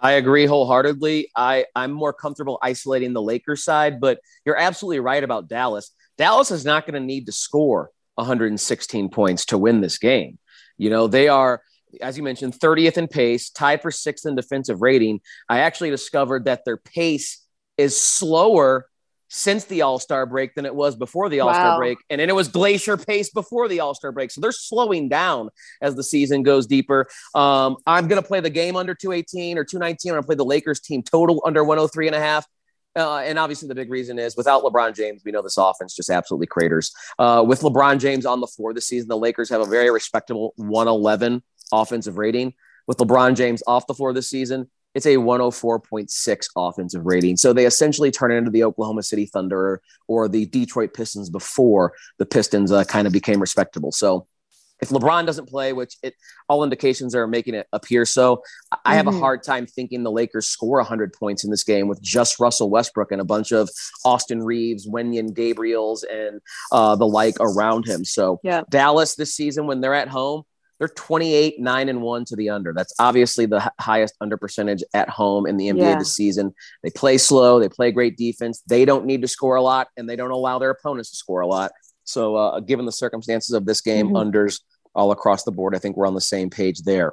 I 0.00 0.12
agree 0.12 0.46
wholeheartedly. 0.46 1.30
I, 1.34 1.66
I'm 1.74 1.90
more 1.90 2.12
comfortable 2.12 2.58
isolating 2.62 3.12
the 3.12 3.22
Lakers 3.22 3.64
side, 3.64 4.00
but 4.00 4.20
you're 4.44 4.56
absolutely 4.56 5.00
right 5.00 5.22
about 5.22 5.48
Dallas. 5.48 5.90
Dallas 6.16 6.50
is 6.50 6.64
not 6.64 6.86
going 6.86 7.00
to 7.00 7.06
need 7.06 7.26
to 7.26 7.32
score 7.32 7.90
116 8.14 9.08
points 9.10 9.46
to 9.46 9.58
win 9.58 9.80
this 9.80 9.98
game. 9.98 10.38
You 10.76 10.90
know, 10.90 11.08
they 11.08 11.28
are, 11.28 11.62
as 12.00 12.16
you 12.16 12.22
mentioned, 12.22 12.54
30th 12.54 12.96
in 12.96 13.08
pace, 13.08 13.50
tied 13.50 13.82
for 13.82 13.90
sixth 13.90 14.26
in 14.26 14.36
defensive 14.36 14.82
rating. 14.82 15.20
I 15.48 15.60
actually 15.60 15.90
discovered 15.90 16.44
that 16.44 16.64
their 16.64 16.76
pace 16.76 17.44
is 17.76 18.00
slower 18.00 18.87
since 19.28 19.64
the 19.64 19.82
All 19.82 19.98
Star 19.98 20.26
break 20.26 20.54
than 20.54 20.66
it 20.66 20.74
was 20.74 20.96
before 20.96 21.28
the 21.28 21.40
All 21.40 21.52
Star 21.52 21.72
wow. 21.72 21.78
break. 21.78 21.98
And 22.10 22.20
then 22.20 22.28
it 22.28 22.34
was 22.34 22.48
glacier 22.48 22.96
pace 22.96 23.30
before 23.30 23.68
the 23.68 23.80
All 23.80 23.94
Star 23.94 24.10
break. 24.12 24.30
So 24.30 24.40
they're 24.40 24.52
slowing 24.52 25.08
down 25.08 25.50
as 25.80 25.94
the 25.94 26.02
season 26.02 26.42
goes 26.42 26.66
deeper. 26.66 27.06
Um, 27.34 27.76
I'm 27.86 28.08
going 28.08 28.20
to 28.20 28.26
play 28.26 28.40
the 28.40 28.50
game 28.50 28.76
under 28.76 28.94
218 28.94 29.58
or 29.58 29.64
219. 29.64 30.10
I'm 30.10 30.14
going 30.14 30.22
to 30.22 30.26
play 30.26 30.36
the 30.36 30.44
Lakers 30.44 30.80
team 30.80 31.02
total 31.02 31.42
under 31.44 31.62
103 31.62 32.06
and 32.06 32.16
a 32.16 32.20
half. 32.20 32.46
Uh, 32.96 33.18
and 33.18 33.38
obviously, 33.38 33.68
the 33.68 33.74
big 33.74 33.90
reason 33.90 34.18
is 34.18 34.36
without 34.36 34.62
LeBron 34.64 34.94
James, 34.96 35.22
we 35.24 35.30
know 35.30 35.42
this 35.42 35.56
offense 35.56 35.94
just 35.94 36.10
absolutely 36.10 36.46
craters. 36.46 36.92
Uh, 37.18 37.44
with 37.46 37.60
LeBron 37.60 38.00
James 38.00 38.26
on 38.26 38.40
the 38.40 38.46
floor 38.46 38.74
this 38.74 38.86
season, 38.86 39.08
the 39.08 39.16
Lakers 39.16 39.50
have 39.50 39.60
a 39.60 39.66
very 39.66 39.90
respectable 39.90 40.52
111 40.56 41.42
offensive 41.72 42.18
rating. 42.18 42.54
With 42.86 42.96
LeBron 42.96 43.36
James 43.36 43.62
off 43.66 43.86
the 43.86 43.92
floor 43.92 44.14
this 44.14 44.30
season, 44.30 44.70
it's 44.94 45.06
a 45.06 45.16
104.6 45.16 46.46
offensive 46.56 47.06
rating. 47.06 47.36
So 47.36 47.52
they 47.52 47.66
essentially 47.66 48.10
turn 48.10 48.32
into 48.32 48.50
the 48.50 48.64
Oklahoma 48.64 49.02
City 49.02 49.26
Thunder 49.26 49.80
or 50.06 50.28
the 50.28 50.46
Detroit 50.46 50.94
Pistons 50.94 51.30
before 51.30 51.92
the 52.18 52.26
Pistons 52.26 52.72
uh, 52.72 52.84
kind 52.84 53.06
of 53.06 53.12
became 53.12 53.40
respectable. 53.40 53.92
So 53.92 54.26
if 54.80 54.90
LeBron 54.90 55.26
doesn't 55.26 55.48
play, 55.48 55.72
which 55.72 55.96
it 56.02 56.14
all 56.48 56.62
indications 56.62 57.14
are 57.14 57.26
making 57.26 57.54
it 57.54 57.66
appear 57.72 58.04
so, 58.04 58.42
I 58.84 58.94
have 58.94 59.06
mm-hmm. 59.06 59.16
a 59.16 59.20
hard 59.20 59.42
time 59.42 59.66
thinking 59.66 60.02
the 60.02 60.10
Lakers 60.10 60.46
score 60.46 60.78
100 60.78 61.12
points 61.12 61.44
in 61.44 61.50
this 61.50 61.64
game 61.64 61.88
with 61.88 62.00
just 62.00 62.38
Russell 62.38 62.70
Westbrook 62.70 63.10
and 63.10 63.20
a 63.20 63.24
bunch 63.24 63.52
of 63.52 63.68
Austin 64.04 64.42
Reaves, 64.42 64.88
Wenyen 64.88 65.30
Gabriels, 65.30 66.04
and 66.10 66.40
uh, 66.70 66.94
the 66.96 67.06
like 67.06 67.36
around 67.40 67.86
him. 67.86 68.04
So 68.04 68.40
yeah. 68.44 68.62
Dallas 68.70 69.16
this 69.16 69.34
season, 69.34 69.66
when 69.66 69.80
they're 69.80 69.94
at 69.94 70.08
home, 70.08 70.44
they're 70.78 70.88
28, 70.88 71.60
9 71.60 71.88
and 71.88 72.02
1 72.02 72.24
to 72.26 72.36
the 72.36 72.50
under. 72.50 72.72
That's 72.72 72.94
obviously 72.98 73.46
the 73.46 73.72
highest 73.80 74.14
under 74.20 74.36
percentage 74.36 74.82
at 74.94 75.08
home 75.08 75.46
in 75.46 75.56
the 75.56 75.68
NBA 75.68 75.78
yeah. 75.78 75.98
this 75.98 76.14
season. 76.14 76.54
They 76.82 76.90
play 76.90 77.18
slow, 77.18 77.58
they 77.58 77.68
play 77.68 77.90
great 77.90 78.16
defense. 78.16 78.62
They 78.66 78.84
don't 78.84 79.04
need 79.04 79.22
to 79.22 79.28
score 79.28 79.56
a 79.56 79.62
lot, 79.62 79.88
and 79.96 80.08
they 80.08 80.16
don't 80.16 80.30
allow 80.30 80.58
their 80.58 80.70
opponents 80.70 81.10
to 81.10 81.16
score 81.16 81.40
a 81.40 81.46
lot. 81.46 81.72
So, 82.04 82.36
uh, 82.36 82.60
given 82.60 82.86
the 82.86 82.92
circumstances 82.92 83.54
of 83.54 83.66
this 83.66 83.80
game, 83.80 84.08
mm-hmm. 84.08 84.16
unders 84.16 84.60
all 84.94 85.12
across 85.12 85.44
the 85.44 85.52
board. 85.52 85.74
I 85.74 85.78
think 85.78 85.96
we're 85.96 86.06
on 86.06 86.14
the 86.14 86.20
same 86.20 86.50
page 86.50 86.82
there. 86.82 87.12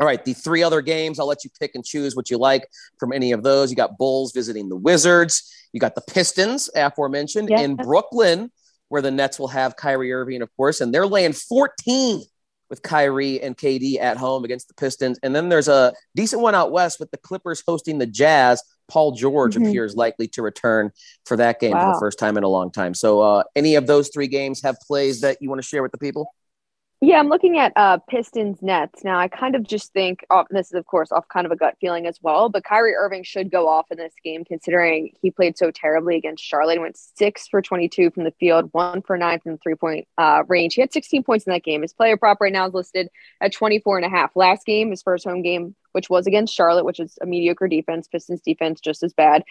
All 0.00 0.06
right, 0.06 0.24
the 0.24 0.32
three 0.32 0.62
other 0.62 0.80
games, 0.80 1.20
I'll 1.20 1.28
let 1.28 1.44
you 1.44 1.50
pick 1.60 1.76
and 1.76 1.84
choose 1.84 2.16
what 2.16 2.28
you 2.28 2.36
like 2.36 2.66
from 2.98 3.12
any 3.12 3.30
of 3.30 3.44
those. 3.44 3.70
You 3.70 3.76
got 3.76 3.96
Bulls 3.96 4.32
visiting 4.32 4.68
the 4.68 4.76
Wizards. 4.76 5.52
You 5.72 5.78
got 5.78 5.94
the 5.94 6.00
Pistons, 6.00 6.68
aforementioned, 6.74 7.48
yes. 7.48 7.60
in 7.60 7.76
Brooklyn, 7.76 8.50
where 8.88 9.02
the 9.02 9.12
Nets 9.12 9.38
will 9.38 9.48
have 9.48 9.76
Kyrie 9.76 10.12
Irving, 10.12 10.42
of 10.42 10.54
course, 10.56 10.80
and 10.80 10.92
they're 10.92 11.06
laying 11.06 11.32
14 11.32 12.24
with 12.74 12.82
Kyrie 12.82 13.40
and 13.40 13.56
KD 13.56 14.00
at 14.00 14.16
home 14.16 14.44
against 14.44 14.66
the 14.66 14.74
Pistons. 14.74 15.16
And 15.22 15.34
then 15.34 15.48
there's 15.48 15.68
a 15.68 15.92
decent 16.16 16.42
one 16.42 16.56
out 16.56 16.72
west 16.72 16.98
with 16.98 17.08
the 17.12 17.16
Clippers 17.18 17.62
hosting 17.64 17.98
the 17.98 18.06
Jazz. 18.06 18.60
Paul 18.88 19.12
George 19.12 19.54
mm-hmm. 19.54 19.66
appears 19.66 19.94
likely 19.94 20.26
to 20.28 20.42
return 20.42 20.90
for 21.24 21.36
that 21.36 21.60
game 21.60 21.70
wow. 21.70 21.84
for 21.86 21.94
the 21.94 22.00
first 22.00 22.18
time 22.18 22.36
in 22.36 22.42
a 22.42 22.48
long 22.48 22.72
time. 22.72 22.92
So, 22.92 23.20
uh, 23.20 23.44
any 23.54 23.76
of 23.76 23.86
those 23.86 24.10
three 24.12 24.26
games 24.26 24.60
have 24.62 24.76
plays 24.84 25.20
that 25.20 25.38
you 25.40 25.48
want 25.48 25.62
to 25.62 25.66
share 25.66 25.82
with 25.82 25.92
the 25.92 25.98
people? 25.98 26.34
Yeah, 27.06 27.18
I'm 27.18 27.28
looking 27.28 27.58
at 27.58 27.70
uh, 27.76 27.98
Pistons 28.08 28.62
Nets 28.62 29.04
now. 29.04 29.18
I 29.18 29.28
kind 29.28 29.54
of 29.54 29.64
just 29.64 29.92
think, 29.92 30.24
oh, 30.30 30.44
this 30.48 30.68
is 30.68 30.72
of 30.72 30.86
course 30.86 31.12
off 31.12 31.28
kind 31.28 31.44
of 31.44 31.52
a 31.52 31.56
gut 31.56 31.76
feeling 31.78 32.06
as 32.06 32.18
well. 32.22 32.48
But 32.48 32.64
Kyrie 32.64 32.94
Irving 32.94 33.24
should 33.24 33.50
go 33.50 33.68
off 33.68 33.90
in 33.90 33.98
this 33.98 34.14
game, 34.24 34.42
considering 34.42 35.12
he 35.20 35.30
played 35.30 35.58
so 35.58 35.70
terribly 35.70 36.16
against 36.16 36.42
Charlotte. 36.42 36.80
Went 36.80 36.96
six 36.96 37.46
for 37.46 37.60
22 37.60 38.10
from 38.10 38.24
the 38.24 38.30
field, 38.40 38.70
one 38.72 39.02
for 39.02 39.18
nine 39.18 39.38
from 39.38 39.52
the 39.52 39.58
three 39.58 39.74
point 39.74 40.08
uh, 40.16 40.44
range. 40.48 40.76
He 40.76 40.80
had 40.80 40.94
16 40.94 41.24
points 41.24 41.44
in 41.46 41.52
that 41.52 41.62
game. 41.62 41.82
His 41.82 41.92
player 41.92 42.16
prop 42.16 42.40
right 42.40 42.50
now 42.50 42.66
is 42.66 42.72
listed 42.72 43.10
at 43.42 43.52
24 43.52 43.98
and 43.98 44.06
a 44.06 44.08
half. 44.08 44.34
Last 44.34 44.64
game, 44.64 44.88
his 44.88 45.02
first 45.02 45.26
home 45.26 45.42
game, 45.42 45.74
which 45.92 46.08
was 46.08 46.26
against 46.26 46.54
Charlotte, 46.54 46.86
which 46.86 47.00
is 47.00 47.18
a 47.20 47.26
mediocre 47.26 47.68
defense. 47.68 48.08
Pistons 48.08 48.40
defense 48.40 48.80
just 48.80 49.02
as 49.02 49.12
bad 49.12 49.44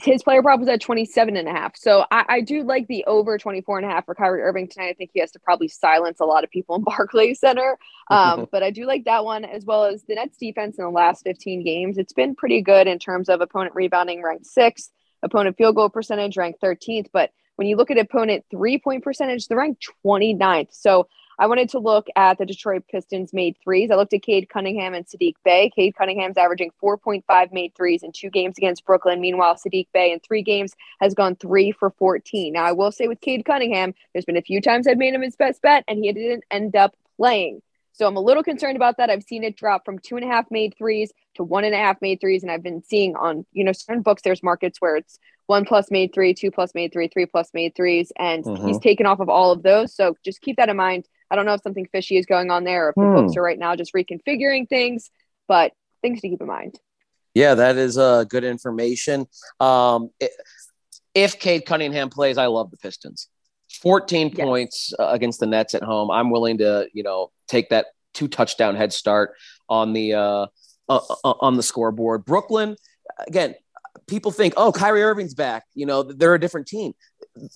his 0.00 0.22
player 0.22 0.42
prop 0.42 0.60
was 0.60 0.68
at 0.68 0.80
27 0.80 1.36
and 1.36 1.48
a 1.48 1.50
half. 1.50 1.76
So 1.76 2.04
I, 2.10 2.24
I, 2.28 2.40
do 2.40 2.62
like 2.62 2.86
the 2.86 3.04
over 3.04 3.36
24 3.36 3.78
and 3.78 3.86
a 3.86 3.90
half 3.90 4.06
for 4.06 4.14
Kyrie 4.14 4.40
Irving 4.40 4.68
tonight. 4.68 4.88
I 4.88 4.92
think 4.94 5.10
he 5.12 5.20
has 5.20 5.32
to 5.32 5.38
probably 5.38 5.68
silence 5.68 6.20
a 6.20 6.24
lot 6.24 6.44
of 6.44 6.50
people 6.50 6.76
in 6.76 6.82
Barclays 6.84 7.40
Center. 7.40 7.78
Um, 8.08 8.48
but 8.52 8.62
I 8.62 8.70
do 8.70 8.86
like 8.86 9.04
that 9.04 9.24
one 9.24 9.44
as 9.44 9.64
well 9.64 9.84
as 9.84 10.02
the 10.04 10.14
Nets 10.14 10.38
defense 10.38 10.78
in 10.78 10.84
the 10.84 10.90
last 10.90 11.24
15 11.24 11.64
games. 11.64 11.98
It's 11.98 12.12
been 12.12 12.34
pretty 12.34 12.62
good 12.62 12.86
in 12.86 12.98
terms 12.98 13.28
of 13.28 13.40
opponent 13.40 13.74
rebounding 13.74 14.22
ranked 14.22 14.46
sixth, 14.46 14.90
opponent 15.22 15.56
field 15.56 15.76
goal 15.76 15.90
percentage 15.90 16.36
ranked 16.36 16.60
13th. 16.62 17.08
But 17.12 17.30
when 17.56 17.68
you 17.68 17.76
look 17.76 17.90
at 17.90 17.98
opponent 17.98 18.44
three 18.50 18.78
point 18.78 19.04
percentage, 19.04 19.46
they're 19.48 19.58
ranked 19.58 19.86
29th. 20.06 20.68
So 20.70 21.08
I 21.38 21.46
wanted 21.46 21.70
to 21.70 21.78
look 21.78 22.08
at 22.16 22.38
the 22.38 22.46
Detroit 22.46 22.84
Pistons 22.90 23.32
made 23.32 23.56
threes. 23.62 23.90
I 23.90 23.96
looked 23.96 24.12
at 24.12 24.22
Cade 24.22 24.48
Cunningham 24.48 24.94
and 24.94 25.06
Saddiq 25.06 25.34
Bey. 25.44 25.70
Cade 25.74 25.94
Cunningham's 25.96 26.36
averaging 26.36 26.70
4.5 26.82 27.52
made 27.52 27.74
threes 27.74 28.02
in 28.02 28.12
two 28.12 28.30
games 28.30 28.58
against 28.58 28.84
Brooklyn. 28.84 29.20
Meanwhile, 29.20 29.56
Saddiq 29.56 29.88
Bey 29.92 30.12
in 30.12 30.20
three 30.20 30.42
games 30.42 30.74
has 31.00 31.14
gone 31.14 31.36
three 31.36 31.72
for 31.72 31.90
14. 31.90 32.52
Now, 32.52 32.64
I 32.64 32.72
will 32.72 32.92
say 32.92 33.08
with 33.08 33.20
Cade 33.20 33.44
Cunningham, 33.44 33.94
there's 34.12 34.24
been 34.24 34.36
a 34.36 34.42
few 34.42 34.60
times 34.60 34.86
I've 34.86 34.98
made 34.98 35.14
him 35.14 35.22
his 35.22 35.36
best 35.36 35.62
bet 35.62 35.84
and 35.88 35.98
he 35.98 36.12
didn't 36.12 36.44
end 36.50 36.76
up 36.76 36.94
playing. 37.16 37.62
So 37.92 38.06
I'm 38.06 38.16
a 38.16 38.20
little 38.20 38.42
concerned 38.42 38.76
about 38.76 38.96
that. 38.96 39.10
I've 39.10 39.22
seen 39.22 39.44
it 39.44 39.56
drop 39.56 39.84
from 39.84 39.98
two 39.98 40.16
and 40.16 40.24
a 40.24 40.28
half 40.28 40.50
made 40.50 40.74
threes 40.76 41.12
to 41.34 41.44
one 41.44 41.64
and 41.64 41.74
a 41.74 41.78
half 41.78 42.00
made 42.00 42.20
threes. 42.20 42.42
And 42.42 42.50
I've 42.50 42.62
been 42.62 42.82
seeing 42.82 43.16
on, 43.16 43.44
you 43.52 43.64
know, 43.64 43.72
certain 43.72 44.02
books, 44.02 44.22
there's 44.22 44.42
markets 44.42 44.80
where 44.80 44.96
it's 44.96 45.18
one 45.46 45.64
plus 45.64 45.90
made 45.90 46.14
three, 46.14 46.32
two 46.32 46.50
plus 46.50 46.74
made 46.74 46.92
three, 46.92 47.08
three 47.08 47.26
plus 47.26 47.50
made 47.52 47.74
threes. 47.74 48.10
And 48.16 48.44
mm-hmm. 48.44 48.66
he's 48.66 48.78
taken 48.78 49.06
off 49.06 49.20
of 49.20 49.28
all 49.28 49.52
of 49.52 49.62
those. 49.62 49.94
So 49.94 50.16
just 50.24 50.40
keep 50.40 50.56
that 50.56 50.70
in 50.70 50.76
mind. 50.76 51.06
I 51.32 51.34
don't 51.34 51.46
know 51.46 51.54
if 51.54 51.62
something 51.62 51.88
fishy 51.90 52.18
is 52.18 52.26
going 52.26 52.50
on 52.50 52.64
there 52.64 52.86
or 52.86 52.88
if 52.90 52.94
the 52.94 53.22
books 53.22 53.32
hmm. 53.32 53.38
are 53.38 53.42
right 53.42 53.58
now 53.58 53.74
just 53.74 53.94
reconfiguring 53.94 54.68
things, 54.68 55.10
but 55.48 55.72
things 56.02 56.20
to 56.20 56.28
keep 56.28 56.42
in 56.42 56.46
mind. 56.46 56.78
Yeah, 57.32 57.54
that 57.54 57.78
is 57.78 57.96
uh, 57.96 58.24
good 58.24 58.44
information. 58.44 59.26
Um, 59.58 60.10
it, 60.20 60.30
if 61.14 61.38
Cade 61.38 61.64
Cunningham 61.64 62.10
plays, 62.10 62.36
I 62.36 62.46
love 62.46 62.70
the 62.70 62.76
Pistons. 62.76 63.28
14 63.80 64.28
yes. 64.28 64.36
points 64.36 64.92
uh, 64.98 65.08
against 65.08 65.40
the 65.40 65.46
Nets 65.46 65.74
at 65.74 65.82
home. 65.82 66.10
I'm 66.10 66.28
willing 66.28 66.58
to, 66.58 66.88
you 66.92 67.02
know, 67.02 67.30
take 67.48 67.70
that 67.70 67.86
two 68.12 68.28
touchdown 68.28 68.76
head 68.76 68.92
start 68.92 69.32
on 69.70 69.94
the 69.94 70.12
uh, 70.12 70.46
uh, 70.90 71.00
uh 71.24 71.34
on 71.40 71.56
the 71.56 71.62
scoreboard. 71.62 72.26
Brooklyn, 72.26 72.76
again, 73.26 73.54
people 74.06 74.30
think, 74.30 74.52
oh, 74.58 74.70
Kyrie 74.70 75.02
Irving's 75.02 75.32
back. 75.32 75.64
You 75.72 75.86
know, 75.86 76.02
they're 76.02 76.34
a 76.34 76.40
different 76.40 76.66
team. 76.66 76.92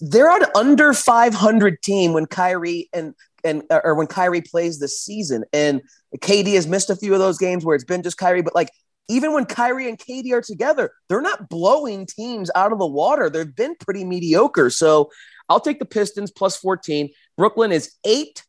They're 0.01 0.35
an 0.35 0.47
under 0.55 0.95
500 0.95 1.83
team 1.83 2.15
when 2.15 2.25
Kyrie 2.25 2.89
and 2.95 3.15
and 3.47 3.63
or 3.71 3.95
when 3.95 4.07
Kyrie 4.07 4.43
plays 4.43 4.79
this 4.79 5.01
season. 5.01 5.45
And 5.53 5.81
KD 6.19 6.55
has 6.55 6.67
missed 6.67 6.91
a 6.91 6.97
few 6.97 7.13
of 7.13 7.19
those 7.19 7.39
games 7.39 7.65
where 7.65 7.75
it's 7.75 7.85
been 7.85 8.03
just 8.03 8.19
Kyrie, 8.19 8.43
but 8.43 8.55
like 8.55 8.71
even 9.09 9.33
when 9.33 9.45
Kyrie 9.47 9.89
and 9.89 9.99
KD 9.99 10.33
are 10.33 10.43
together, 10.43 10.91
they're 11.09 11.23
not 11.23 11.49
blowing 11.49 12.07
teams 12.07 12.51
out 12.55 12.73
of 12.73 12.79
the 12.79 12.87
water. 12.87 13.31
They've 13.31 13.55
been 13.55 13.77
pretty 13.77 14.05
mediocre. 14.05 14.71
So 14.71 15.11
I'll 15.49 15.61
take 15.61 15.79
the 15.79 15.85
Pistons 15.85 16.31
plus 16.31 16.57
14. 16.57 17.11
Brooklyn 17.37 17.73
is 17.73 17.93
8 18.05 18.43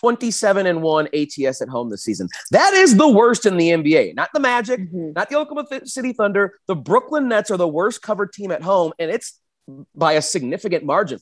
27 0.00 0.66
and 0.66 0.82
1 0.82 1.08
ATS 1.14 1.62
at 1.62 1.68
home 1.68 1.88
this 1.88 2.02
season. 2.02 2.28
That 2.50 2.74
is 2.74 2.96
the 2.96 3.08
worst 3.08 3.46
in 3.46 3.56
the 3.56 3.70
NBA. 3.70 4.14
Not 4.14 4.28
the 4.34 4.40
Magic, 4.40 4.80
mm-hmm. 4.80 5.12
not 5.14 5.30
the 5.30 5.36
Oklahoma 5.36 5.86
City 5.86 6.12
Thunder. 6.12 6.58
The 6.66 6.74
Brooklyn 6.74 7.28
Nets 7.28 7.50
are 7.50 7.56
the 7.56 7.68
worst 7.68 8.02
covered 8.02 8.32
team 8.32 8.50
at 8.50 8.60
home, 8.60 8.92
and 8.98 9.10
it's 9.10 9.40
by 9.94 10.12
a 10.14 10.20
significant 10.22 10.84
margin. 10.84 11.20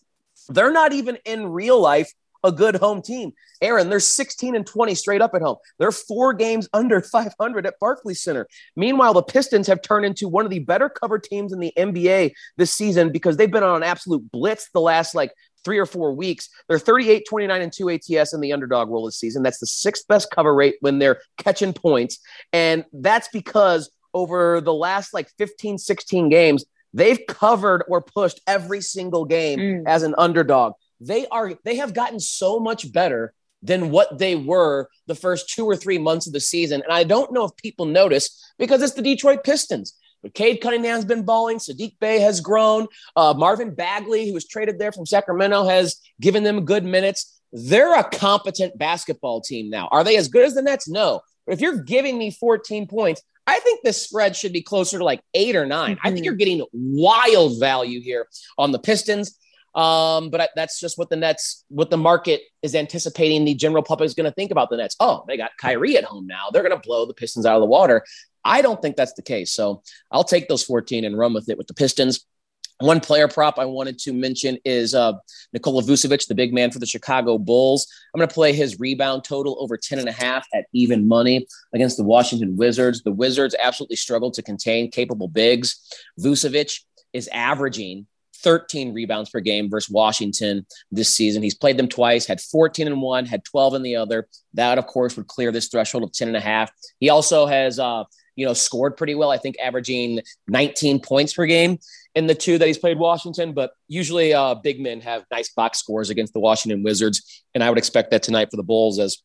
They're 0.48 0.72
not 0.72 0.92
even 0.92 1.18
in 1.24 1.46
real 1.46 1.80
life 1.80 2.12
a 2.44 2.52
good 2.52 2.76
home 2.76 3.02
team. 3.02 3.32
Erin, 3.60 3.88
they're 3.88 4.00
16 4.00 4.56
and 4.56 4.66
20 4.66 4.94
straight 4.94 5.22
up 5.22 5.34
at 5.34 5.42
home. 5.42 5.56
They're 5.78 5.92
four 5.92 6.32
games 6.32 6.68
under 6.72 7.00
500 7.00 7.66
at 7.66 7.78
Barclays 7.80 8.22
Center. 8.22 8.46
Meanwhile, 8.76 9.14
the 9.14 9.22
Pistons 9.22 9.66
have 9.68 9.82
turned 9.82 10.04
into 10.04 10.28
one 10.28 10.44
of 10.44 10.50
the 10.50 10.58
better 10.58 10.88
covered 10.88 11.22
teams 11.24 11.52
in 11.52 11.60
the 11.60 11.72
NBA 11.76 12.32
this 12.56 12.72
season 12.72 13.12
because 13.12 13.36
they've 13.36 13.50
been 13.50 13.62
on 13.62 13.76
an 13.76 13.82
absolute 13.82 14.30
blitz 14.32 14.68
the 14.72 14.80
last 14.80 15.14
like 15.14 15.32
three 15.64 15.78
or 15.78 15.86
four 15.86 16.12
weeks. 16.12 16.48
They're 16.68 16.78
38, 16.78 17.24
29, 17.28 17.62
and 17.62 17.72
2 17.72 17.90
ATS 17.90 18.32
in 18.32 18.40
the 18.40 18.52
underdog 18.52 18.90
role 18.90 19.06
this 19.06 19.18
season. 19.18 19.42
That's 19.42 19.60
the 19.60 19.66
sixth 19.66 20.06
best 20.08 20.30
cover 20.30 20.54
rate 20.54 20.76
when 20.80 20.98
they're 20.98 21.20
catching 21.38 21.72
points. 21.72 22.18
And 22.52 22.84
that's 22.92 23.28
because 23.32 23.90
over 24.14 24.60
the 24.60 24.74
last 24.74 25.14
like 25.14 25.28
15, 25.38 25.78
16 25.78 26.28
games, 26.28 26.64
they've 26.92 27.20
covered 27.28 27.84
or 27.88 28.02
pushed 28.02 28.40
every 28.46 28.80
single 28.80 29.24
game 29.24 29.58
mm. 29.58 29.82
as 29.86 30.02
an 30.02 30.14
underdog 30.18 30.74
they 31.06 31.26
are 31.26 31.54
they 31.64 31.76
have 31.76 31.94
gotten 31.94 32.20
so 32.20 32.58
much 32.58 32.92
better 32.92 33.34
than 33.62 33.90
what 33.90 34.18
they 34.18 34.34
were 34.34 34.88
the 35.06 35.14
first 35.14 35.48
two 35.48 35.64
or 35.64 35.76
three 35.76 35.98
months 35.98 36.26
of 36.26 36.32
the 36.32 36.40
season. 36.40 36.82
And 36.82 36.92
I 36.92 37.04
don't 37.04 37.32
know 37.32 37.44
if 37.44 37.56
people 37.56 37.86
notice 37.86 38.52
because 38.58 38.82
it's 38.82 38.94
the 38.94 39.02
Detroit 39.02 39.44
Pistons. 39.44 39.96
But 40.22 40.34
Cade 40.34 40.60
Cunningham's 40.60 41.04
been 41.04 41.24
balling. 41.24 41.58
Saddiq 41.58 41.98
Bey 42.00 42.20
has 42.20 42.40
grown. 42.40 42.86
Uh, 43.16 43.34
Marvin 43.36 43.74
Bagley, 43.74 44.28
who 44.28 44.34
was 44.34 44.46
traded 44.46 44.78
there 44.78 44.92
from 44.92 45.06
Sacramento, 45.06 45.64
has 45.64 46.00
given 46.20 46.44
them 46.44 46.64
good 46.64 46.84
minutes. 46.84 47.40
They're 47.52 47.98
a 47.98 48.04
competent 48.04 48.78
basketball 48.78 49.40
team 49.40 49.68
now. 49.68 49.88
Are 49.90 50.04
they 50.04 50.16
as 50.16 50.28
good 50.28 50.44
as 50.44 50.54
the 50.54 50.62
Nets? 50.62 50.88
No. 50.88 51.20
But 51.46 51.54
if 51.54 51.60
you're 51.60 51.82
giving 51.82 52.18
me 52.18 52.30
14 52.30 52.86
points, 52.86 53.22
I 53.46 53.58
think 53.60 53.80
the 53.82 53.92
spread 53.92 54.36
should 54.36 54.52
be 54.52 54.62
closer 54.62 54.98
to 54.98 55.04
like 55.04 55.20
eight 55.34 55.56
or 55.56 55.66
9 55.66 55.96
mm-hmm. 55.96 56.00
I 56.00 56.10
think 56.10 56.18
mm-hmm. 56.18 56.24
you're 56.24 56.34
getting 56.34 56.64
wild 56.72 57.58
value 57.58 58.00
here 58.00 58.28
on 58.56 58.70
the 58.70 58.78
Pistons. 58.78 59.36
Um, 59.74 60.30
but 60.30 60.40
I, 60.40 60.48
that's 60.54 60.78
just 60.78 60.98
what 60.98 61.08
the 61.08 61.16
Nets, 61.16 61.64
what 61.68 61.90
the 61.90 61.96
market 61.96 62.42
is 62.62 62.74
anticipating 62.74 63.44
the 63.44 63.54
general 63.54 63.82
public 63.82 64.06
is 64.06 64.14
going 64.14 64.28
to 64.28 64.34
think 64.34 64.50
about 64.50 64.70
the 64.70 64.76
Nets. 64.76 64.96
Oh, 65.00 65.24
they 65.26 65.36
got 65.36 65.52
Kyrie 65.58 65.96
at 65.96 66.04
home 66.04 66.26
now. 66.26 66.48
They're 66.52 66.62
going 66.62 66.78
to 66.78 66.86
blow 66.86 67.06
the 67.06 67.14
Pistons 67.14 67.46
out 67.46 67.56
of 67.56 67.62
the 67.62 67.66
water. 67.66 68.04
I 68.44 68.60
don't 68.60 68.82
think 68.82 68.96
that's 68.96 69.14
the 69.14 69.22
case. 69.22 69.52
So 69.52 69.82
I'll 70.10 70.24
take 70.24 70.48
those 70.48 70.64
14 70.64 71.04
and 71.04 71.16
run 71.16 71.32
with 71.32 71.48
it 71.48 71.56
with 71.56 71.68
the 71.68 71.74
Pistons. 71.74 72.26
One 72.80 72.98
player 72.98 73.28
prop 73.28 73.60
I 73.60 73.64
wanted 73.64 73.98
to 74.00 74.12
mention 74.12 74.58
is 74.64 74.92
uh, 74.92 75.12
Nikola 75.52 75.82
Vucevic, 75.82 76.26
the 76.26 76.34
big 76.34 76.52
man 76.52 76.72
for 76.72 76.80
the 76.80 76.86
Chicago 76.86 77.38
Bulls. 77.38 77.86
I'm 78.12 78.18
going 78.18 78.28
to 78.28 78.34
play 78.34 78.52
his 78.52 78.80
rebound 78.80 79.22
total 79.22 79.56
over 79.60 79.76
10 79.76 80.00
and 80.00 80.08
a 80.08 80.12
half 80.12 80.48
at 80.52 80.64
even 80.72 81.06
money 81.06 81.46
against 81.72 81.96
the 81.96 82.02
Washington 82.02 82.56
Wizards. 82.56 83.02
The 83.02 83.12
Wizards 83.12 83.54
absolutely 83.62 83.96
struggled 83.96 84.34
to 84.34 84.42
contain 84.42 84.90
capable 84.90 85.28
bigs. 85.28 85.80
Vucevic 86.18 86.80
is 87.12 87.28
averaging 87.28 88.08
13 88.42 88.92
rebounds 88.92 89.30
per 89.30 89.40
game 89.40 89.70
versus 89.70 89.90
Washington 89.90 90.66
this 90.90 91.14
season. 91.14 91.42
He's 91.42 91.54
played 91.54 91.76
them 91.76 91.88
twice, 91.88 92.26
had 92.26 92.40
14 92.40 92.86
in 92.86 93.00
one, 93.00 93.26
had 93.26 93.44
12 93.44 93.74
in 93.74 93.82
the 93.82 93.96
other. 93.96 94.28
That, 94.54 94.78
of 94.78 94.86
course, 94.86 95.16
would 95.16 95.26
clear 95.26 95.52
this 95.52 95.68
threshold 95.68 96.04
of 96.04 96.12
10 96.12 96.28
and 96.28 96.36
a 96.36 96.40
half. 96.40 96.70
He 97.00 97.10
also 97.10 97.46
has, 97.46 97.78
uh, 97.78 98.04
you 98.36 98.46
know, 98.46 98.54
scored 98.54 98.96
pretty 98.96 99.14
well. 99.14 99.30
I 99.30 99.38
think 99.38 99.56
averaging 99.62 100.20
19 100.48 101.00
points 101.00 101.34
per 101.34 101.46
game 101.46 101.78
in 102.14 102.26
the 102.26 102.34
two 102.34 102.58
that 102.58 102.66
he's 102.66 102.78
played 102.78 102.98
Washington, 102.98 103.52
but 103.52 103.72
usually 103.88 104.34
uh, 104.34 104.54
big 104.54 104.80
men 104.80 105.00
have 105.00 105.24
nice 105.30 105.50
box 105.52 105.78
scores 105.78 106.10
against 106.10 106.32
the 106.32 106.40
Washington 106.40 106.82
Wizards. 106.82 107.42
And 107.54 107.62
I 107.62 107.68
would 107.68 107.78
expect 107.78 108.10
that 108.10 108.22
tonight 108.22 108.48
for 108.50 108.56
the 108.56 108.62
Bulls 108.62 108.98
as 108.98 109.18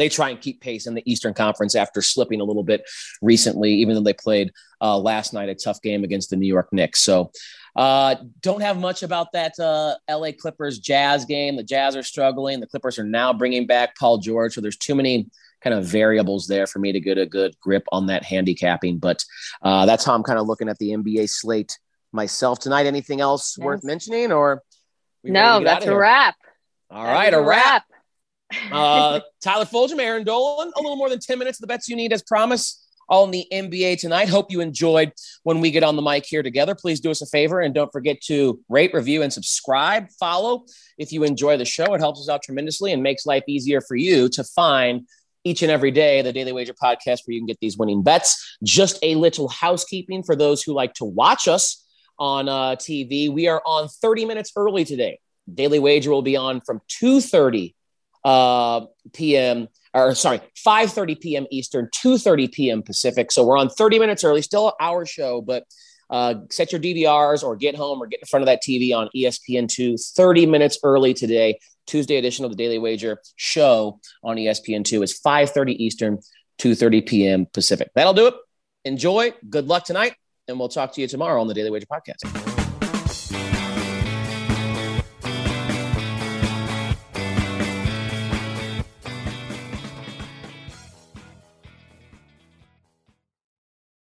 they 0.00 0.08
try 0.08 0.30
and 0.30 0.40
keep 0.40 0.60
pace 0.60 0.86
in 0.86 0.94
the 0.94 1.02
Eastern 1.04 1.34
Conference 1.34 1.74
after 1.74 2.00
slipping 2.00 2.40
a 2.40 2.44
little 2.44 2.62
bit 2.62 2.82
recently, 3.20 3.74
even 3.74 3.94
though 3.94 4.02
they 4.02 4.14
played 4.14 4.50
uh, 4.80 4.96
last 4.96 5.34
night 5.34 5.50
a 5.50 5.54
tough 5.54 5.82
game 5.82 6.04
against 6.04 6.30
the 6.30 6.36
New 6.36 6.46
York 6.46 6.72
Knicks. 6.72 7.00
So, 7.00 7.30
uh, 7.76 8.16
don't 8.40 8.62
have 8.62 8.78
much 8.78 9.02
about 9.02 9.30
that 9.32 9.58
uh, 9.60 9.94
LA 10.08 10.32
Clippers 10.32 10.78
Jazz 10.78 11.24
game. 11.24 11.56
The 11.56 11.62
Jazz 11.62 11.94
are 11.96 12.02
struggling. 12.02 12.60
The 12.60 12.66
Clippers 12.66 12.98
are 12.98 13.04
now 13.04 13.32
bringing 13.32 13.66
back 13.66 13.96
Paul 13.96 14.18
George. 14.18 14.54
So, 14.54 14.62
there's 14.62 14.78
too 14.78 14.94
many 14.94 15.28
kind 15.60 15.74
of 15.74 15.84
variables 15.84 16.46
there 16.46 16.66
for 16.66 16.78
me 16.78 16.92
to 16.92 17.00
get 17.00 17.18
a 17.18 17.26
good 17.26 17.54
grip 17.60 17.84
on 17.92 18.06
that 18.06 18.24
handicapping. 18.24 18.98
But 18.98 19.22
uh, 19.62 19.84
that's 19.84 20.04
how 20.04 20.14
I'm 20.14 20.22
kind 20.22 20.38
of 20.38 20.46
looking 20.46 20.70
at 20.70 20.78
the 20.78 20.90
NBA 20.90 21.28
slate 21.28 21.78
myself 22.12 22.58
tonight. 22.58 22.86
Anything 22.86 23.20
else 23.20 23.56
yes. 23.58 23.64
worth 23.64 23.84
mentioning 23.84 24.32
or? 24.32 24.62
No, 25.22 25.62
that's 25.62 25.84
a 25.84 25.94
wrap. 25.94 26.36
All 26.90 27.04
that's 27.04 27.14
right, 27.14 27.34
a 27.34 27.40
wrap. 27.42 27.84
wrap. 27.90 27.99
Uh, 28.72 29.20
Tyler 29.42 29.64
Fulghum, 29.64 30.00
Erin 30.00 30.24
Dolan, 30.24 30.72
a 30.76 30.80
little 30.80 30.96
more 30.96 31.08
than 31.08 31.18
10 31.18 31.38
minutes 31.38 31.58
of 31.58 31.62
the 31.62 31.66
bets 31.66 31.88
you 31.88 31.96
need 31.96 32.12
as 32.12 32.22
promised 32.22 32.86
all 33.10 33.24
in 33.24 33.30
the 33.32 33.46
NBA 33.52 33.98
tonight. 33.98 34.28
Hope 34.28 34.50
you 34.50 34.60
enjoyed 34.60 35.12
when 35.42 35.60
we 35.60 35.70
get 35.70 35.82
on 35.82 35.96
the 35.96 36.02
mic 36.02 36.24
here 36.24 36.42
together. 36.42 36.74
Please 36.74 37.00
do 37.00 37.10
us 37.10 37.20
a 37.20 37.26
favor 37.26 37.60
and 37.60 37.74
don't 37.74 37.90
forget 37.90 38.20
to 38.22 38.60
rate, 38.68 38.94
review, 38.94 39.22
and 39.22 39.32
subscribe. 39.32 40.08
Follow 40.18 40.64
if 40.96 41.12
you 41.12 41.24
enjoy 41.24 41.56
the 41.56 41.64
show. 41.64 41.92
It 41.94 42.00
helps 42.00 42.20
us 42.20 42.28
out 42.28 42.42
tremendously 42.42 42.92
and 42.92 43.02
makes 43.02 43.26
life 43.26 43.42
easier 43.48 43.80
for 43.80 43.96
you 43.96 44.28
to 44.30 44.44
find 44.44 45.06
each 45.42 45.62
and 45.62 45.72
every 45.72 45.90
day 45.90 46.22
the 46.22 46.32
Daily 46.32 46.52
Wager 46.52 46.74
podcast 46.74 47.20
where 47.24 47.34
you 47.34 47.40
can 47.40 47.46
get 47.46 47.58
these 47.60 47.76
winning 47.76 48.02
bets. 48.02 48.58
Just 48.62 48.98
a 49.02 49.16
little 49.16 49.48
housekeeping 49.48 50.22
for 50.22 50.36
those 50.36 50.62
who 50.62 50.72
like 50.72 50.94
to 50.94 51.04
watch 51.04 51.48
us 51.48 51.84
on 52.18 52.48
uh, 52.48 52.76
TV. 52.76 53.32
We 53.32 53.48
are 53.48 53.62
on 53.66 53.88
30 53.88 54.26
minutes 54.26 54.52
early 54.54 54.84
today. 54.84 55.18
Daily 55.52 55.78
Wager 55.80 56.10
will 56.10 56.22
be 56.22 56.36
on 56.36 56.60
from 56.60 56.80
2:30 56.88 57.74
uh, 58.24 58.82
p.m. 59.12 59.68
or 59.94 60.14
sorry, 60.14 60.40
5:30 60.66 61.20
p.m. 61.20 61.46
Eastern, 61.50 61.88
2:30 61.94 62.52
p.m. 62.52 62.82
Pacific. 62.82 63.32
So 63.32 63.44
we're 63.44 63.58
on 63.58 63.68
30 63.68 63.98
minutes 63.98 64.24
early. 64.24 64.42
Still 64.42 64.74
our 64.80 65.06
show, 65.06 65.40
but 65.40 65.64
uh, 66.10 66.34
set 66.50 66.72
your 66.72 66.80
DVRs 66.80 67.44
or 67.44 67.56
get 67.56 67.76
home 67.76 68.02
or 68.02 68.06
get 68.06 68.20
in 68.20 68.26
front 68.26 68.42
of 68.42 68.46
that 68.46 68.60
TV 68.66 68.94
on 68.94 69.08
ESPN2 69.14 69.98
30 70.14 70.46
minutes 70.46 70.78
early 70.82 71.14
today. 71.14 71.58
Tuesday 71.86 72.16
edition 72.16 72.44
of 72.44 72.50
the 72.50 72.56
Daily 72.56 72.78
Wager 72.78 73.20
show 73.36 74.00
on 74.22 74.36
ESPN2 74.36 75.02
is 75.02 75.20
5:30 75.20 75.76
Eastern, 75.76 76.18
2:30 76.58 77.06
p.m. 77.06 77.46
Pacific. 77.46 77.90
That'll 77.94 78.14
do 78.14 78.26
it. 78.26 78.34
Enjoy. 78.84 79.32
Good 79.48 79.66
luck 79.66 79.84
tonight, 79.84 80.14
and 80.48 80.58
we'll 80.58 80.68
talk 80.68 80.92
to 80.94 81.00
you 81.00 81.08
tomorrow 81.08 81.40
on 81.40 81.48
the 81.48 81.54
Daily 81.54 81.70
Wager 81.70 81.86
podcast. 81.86 82.50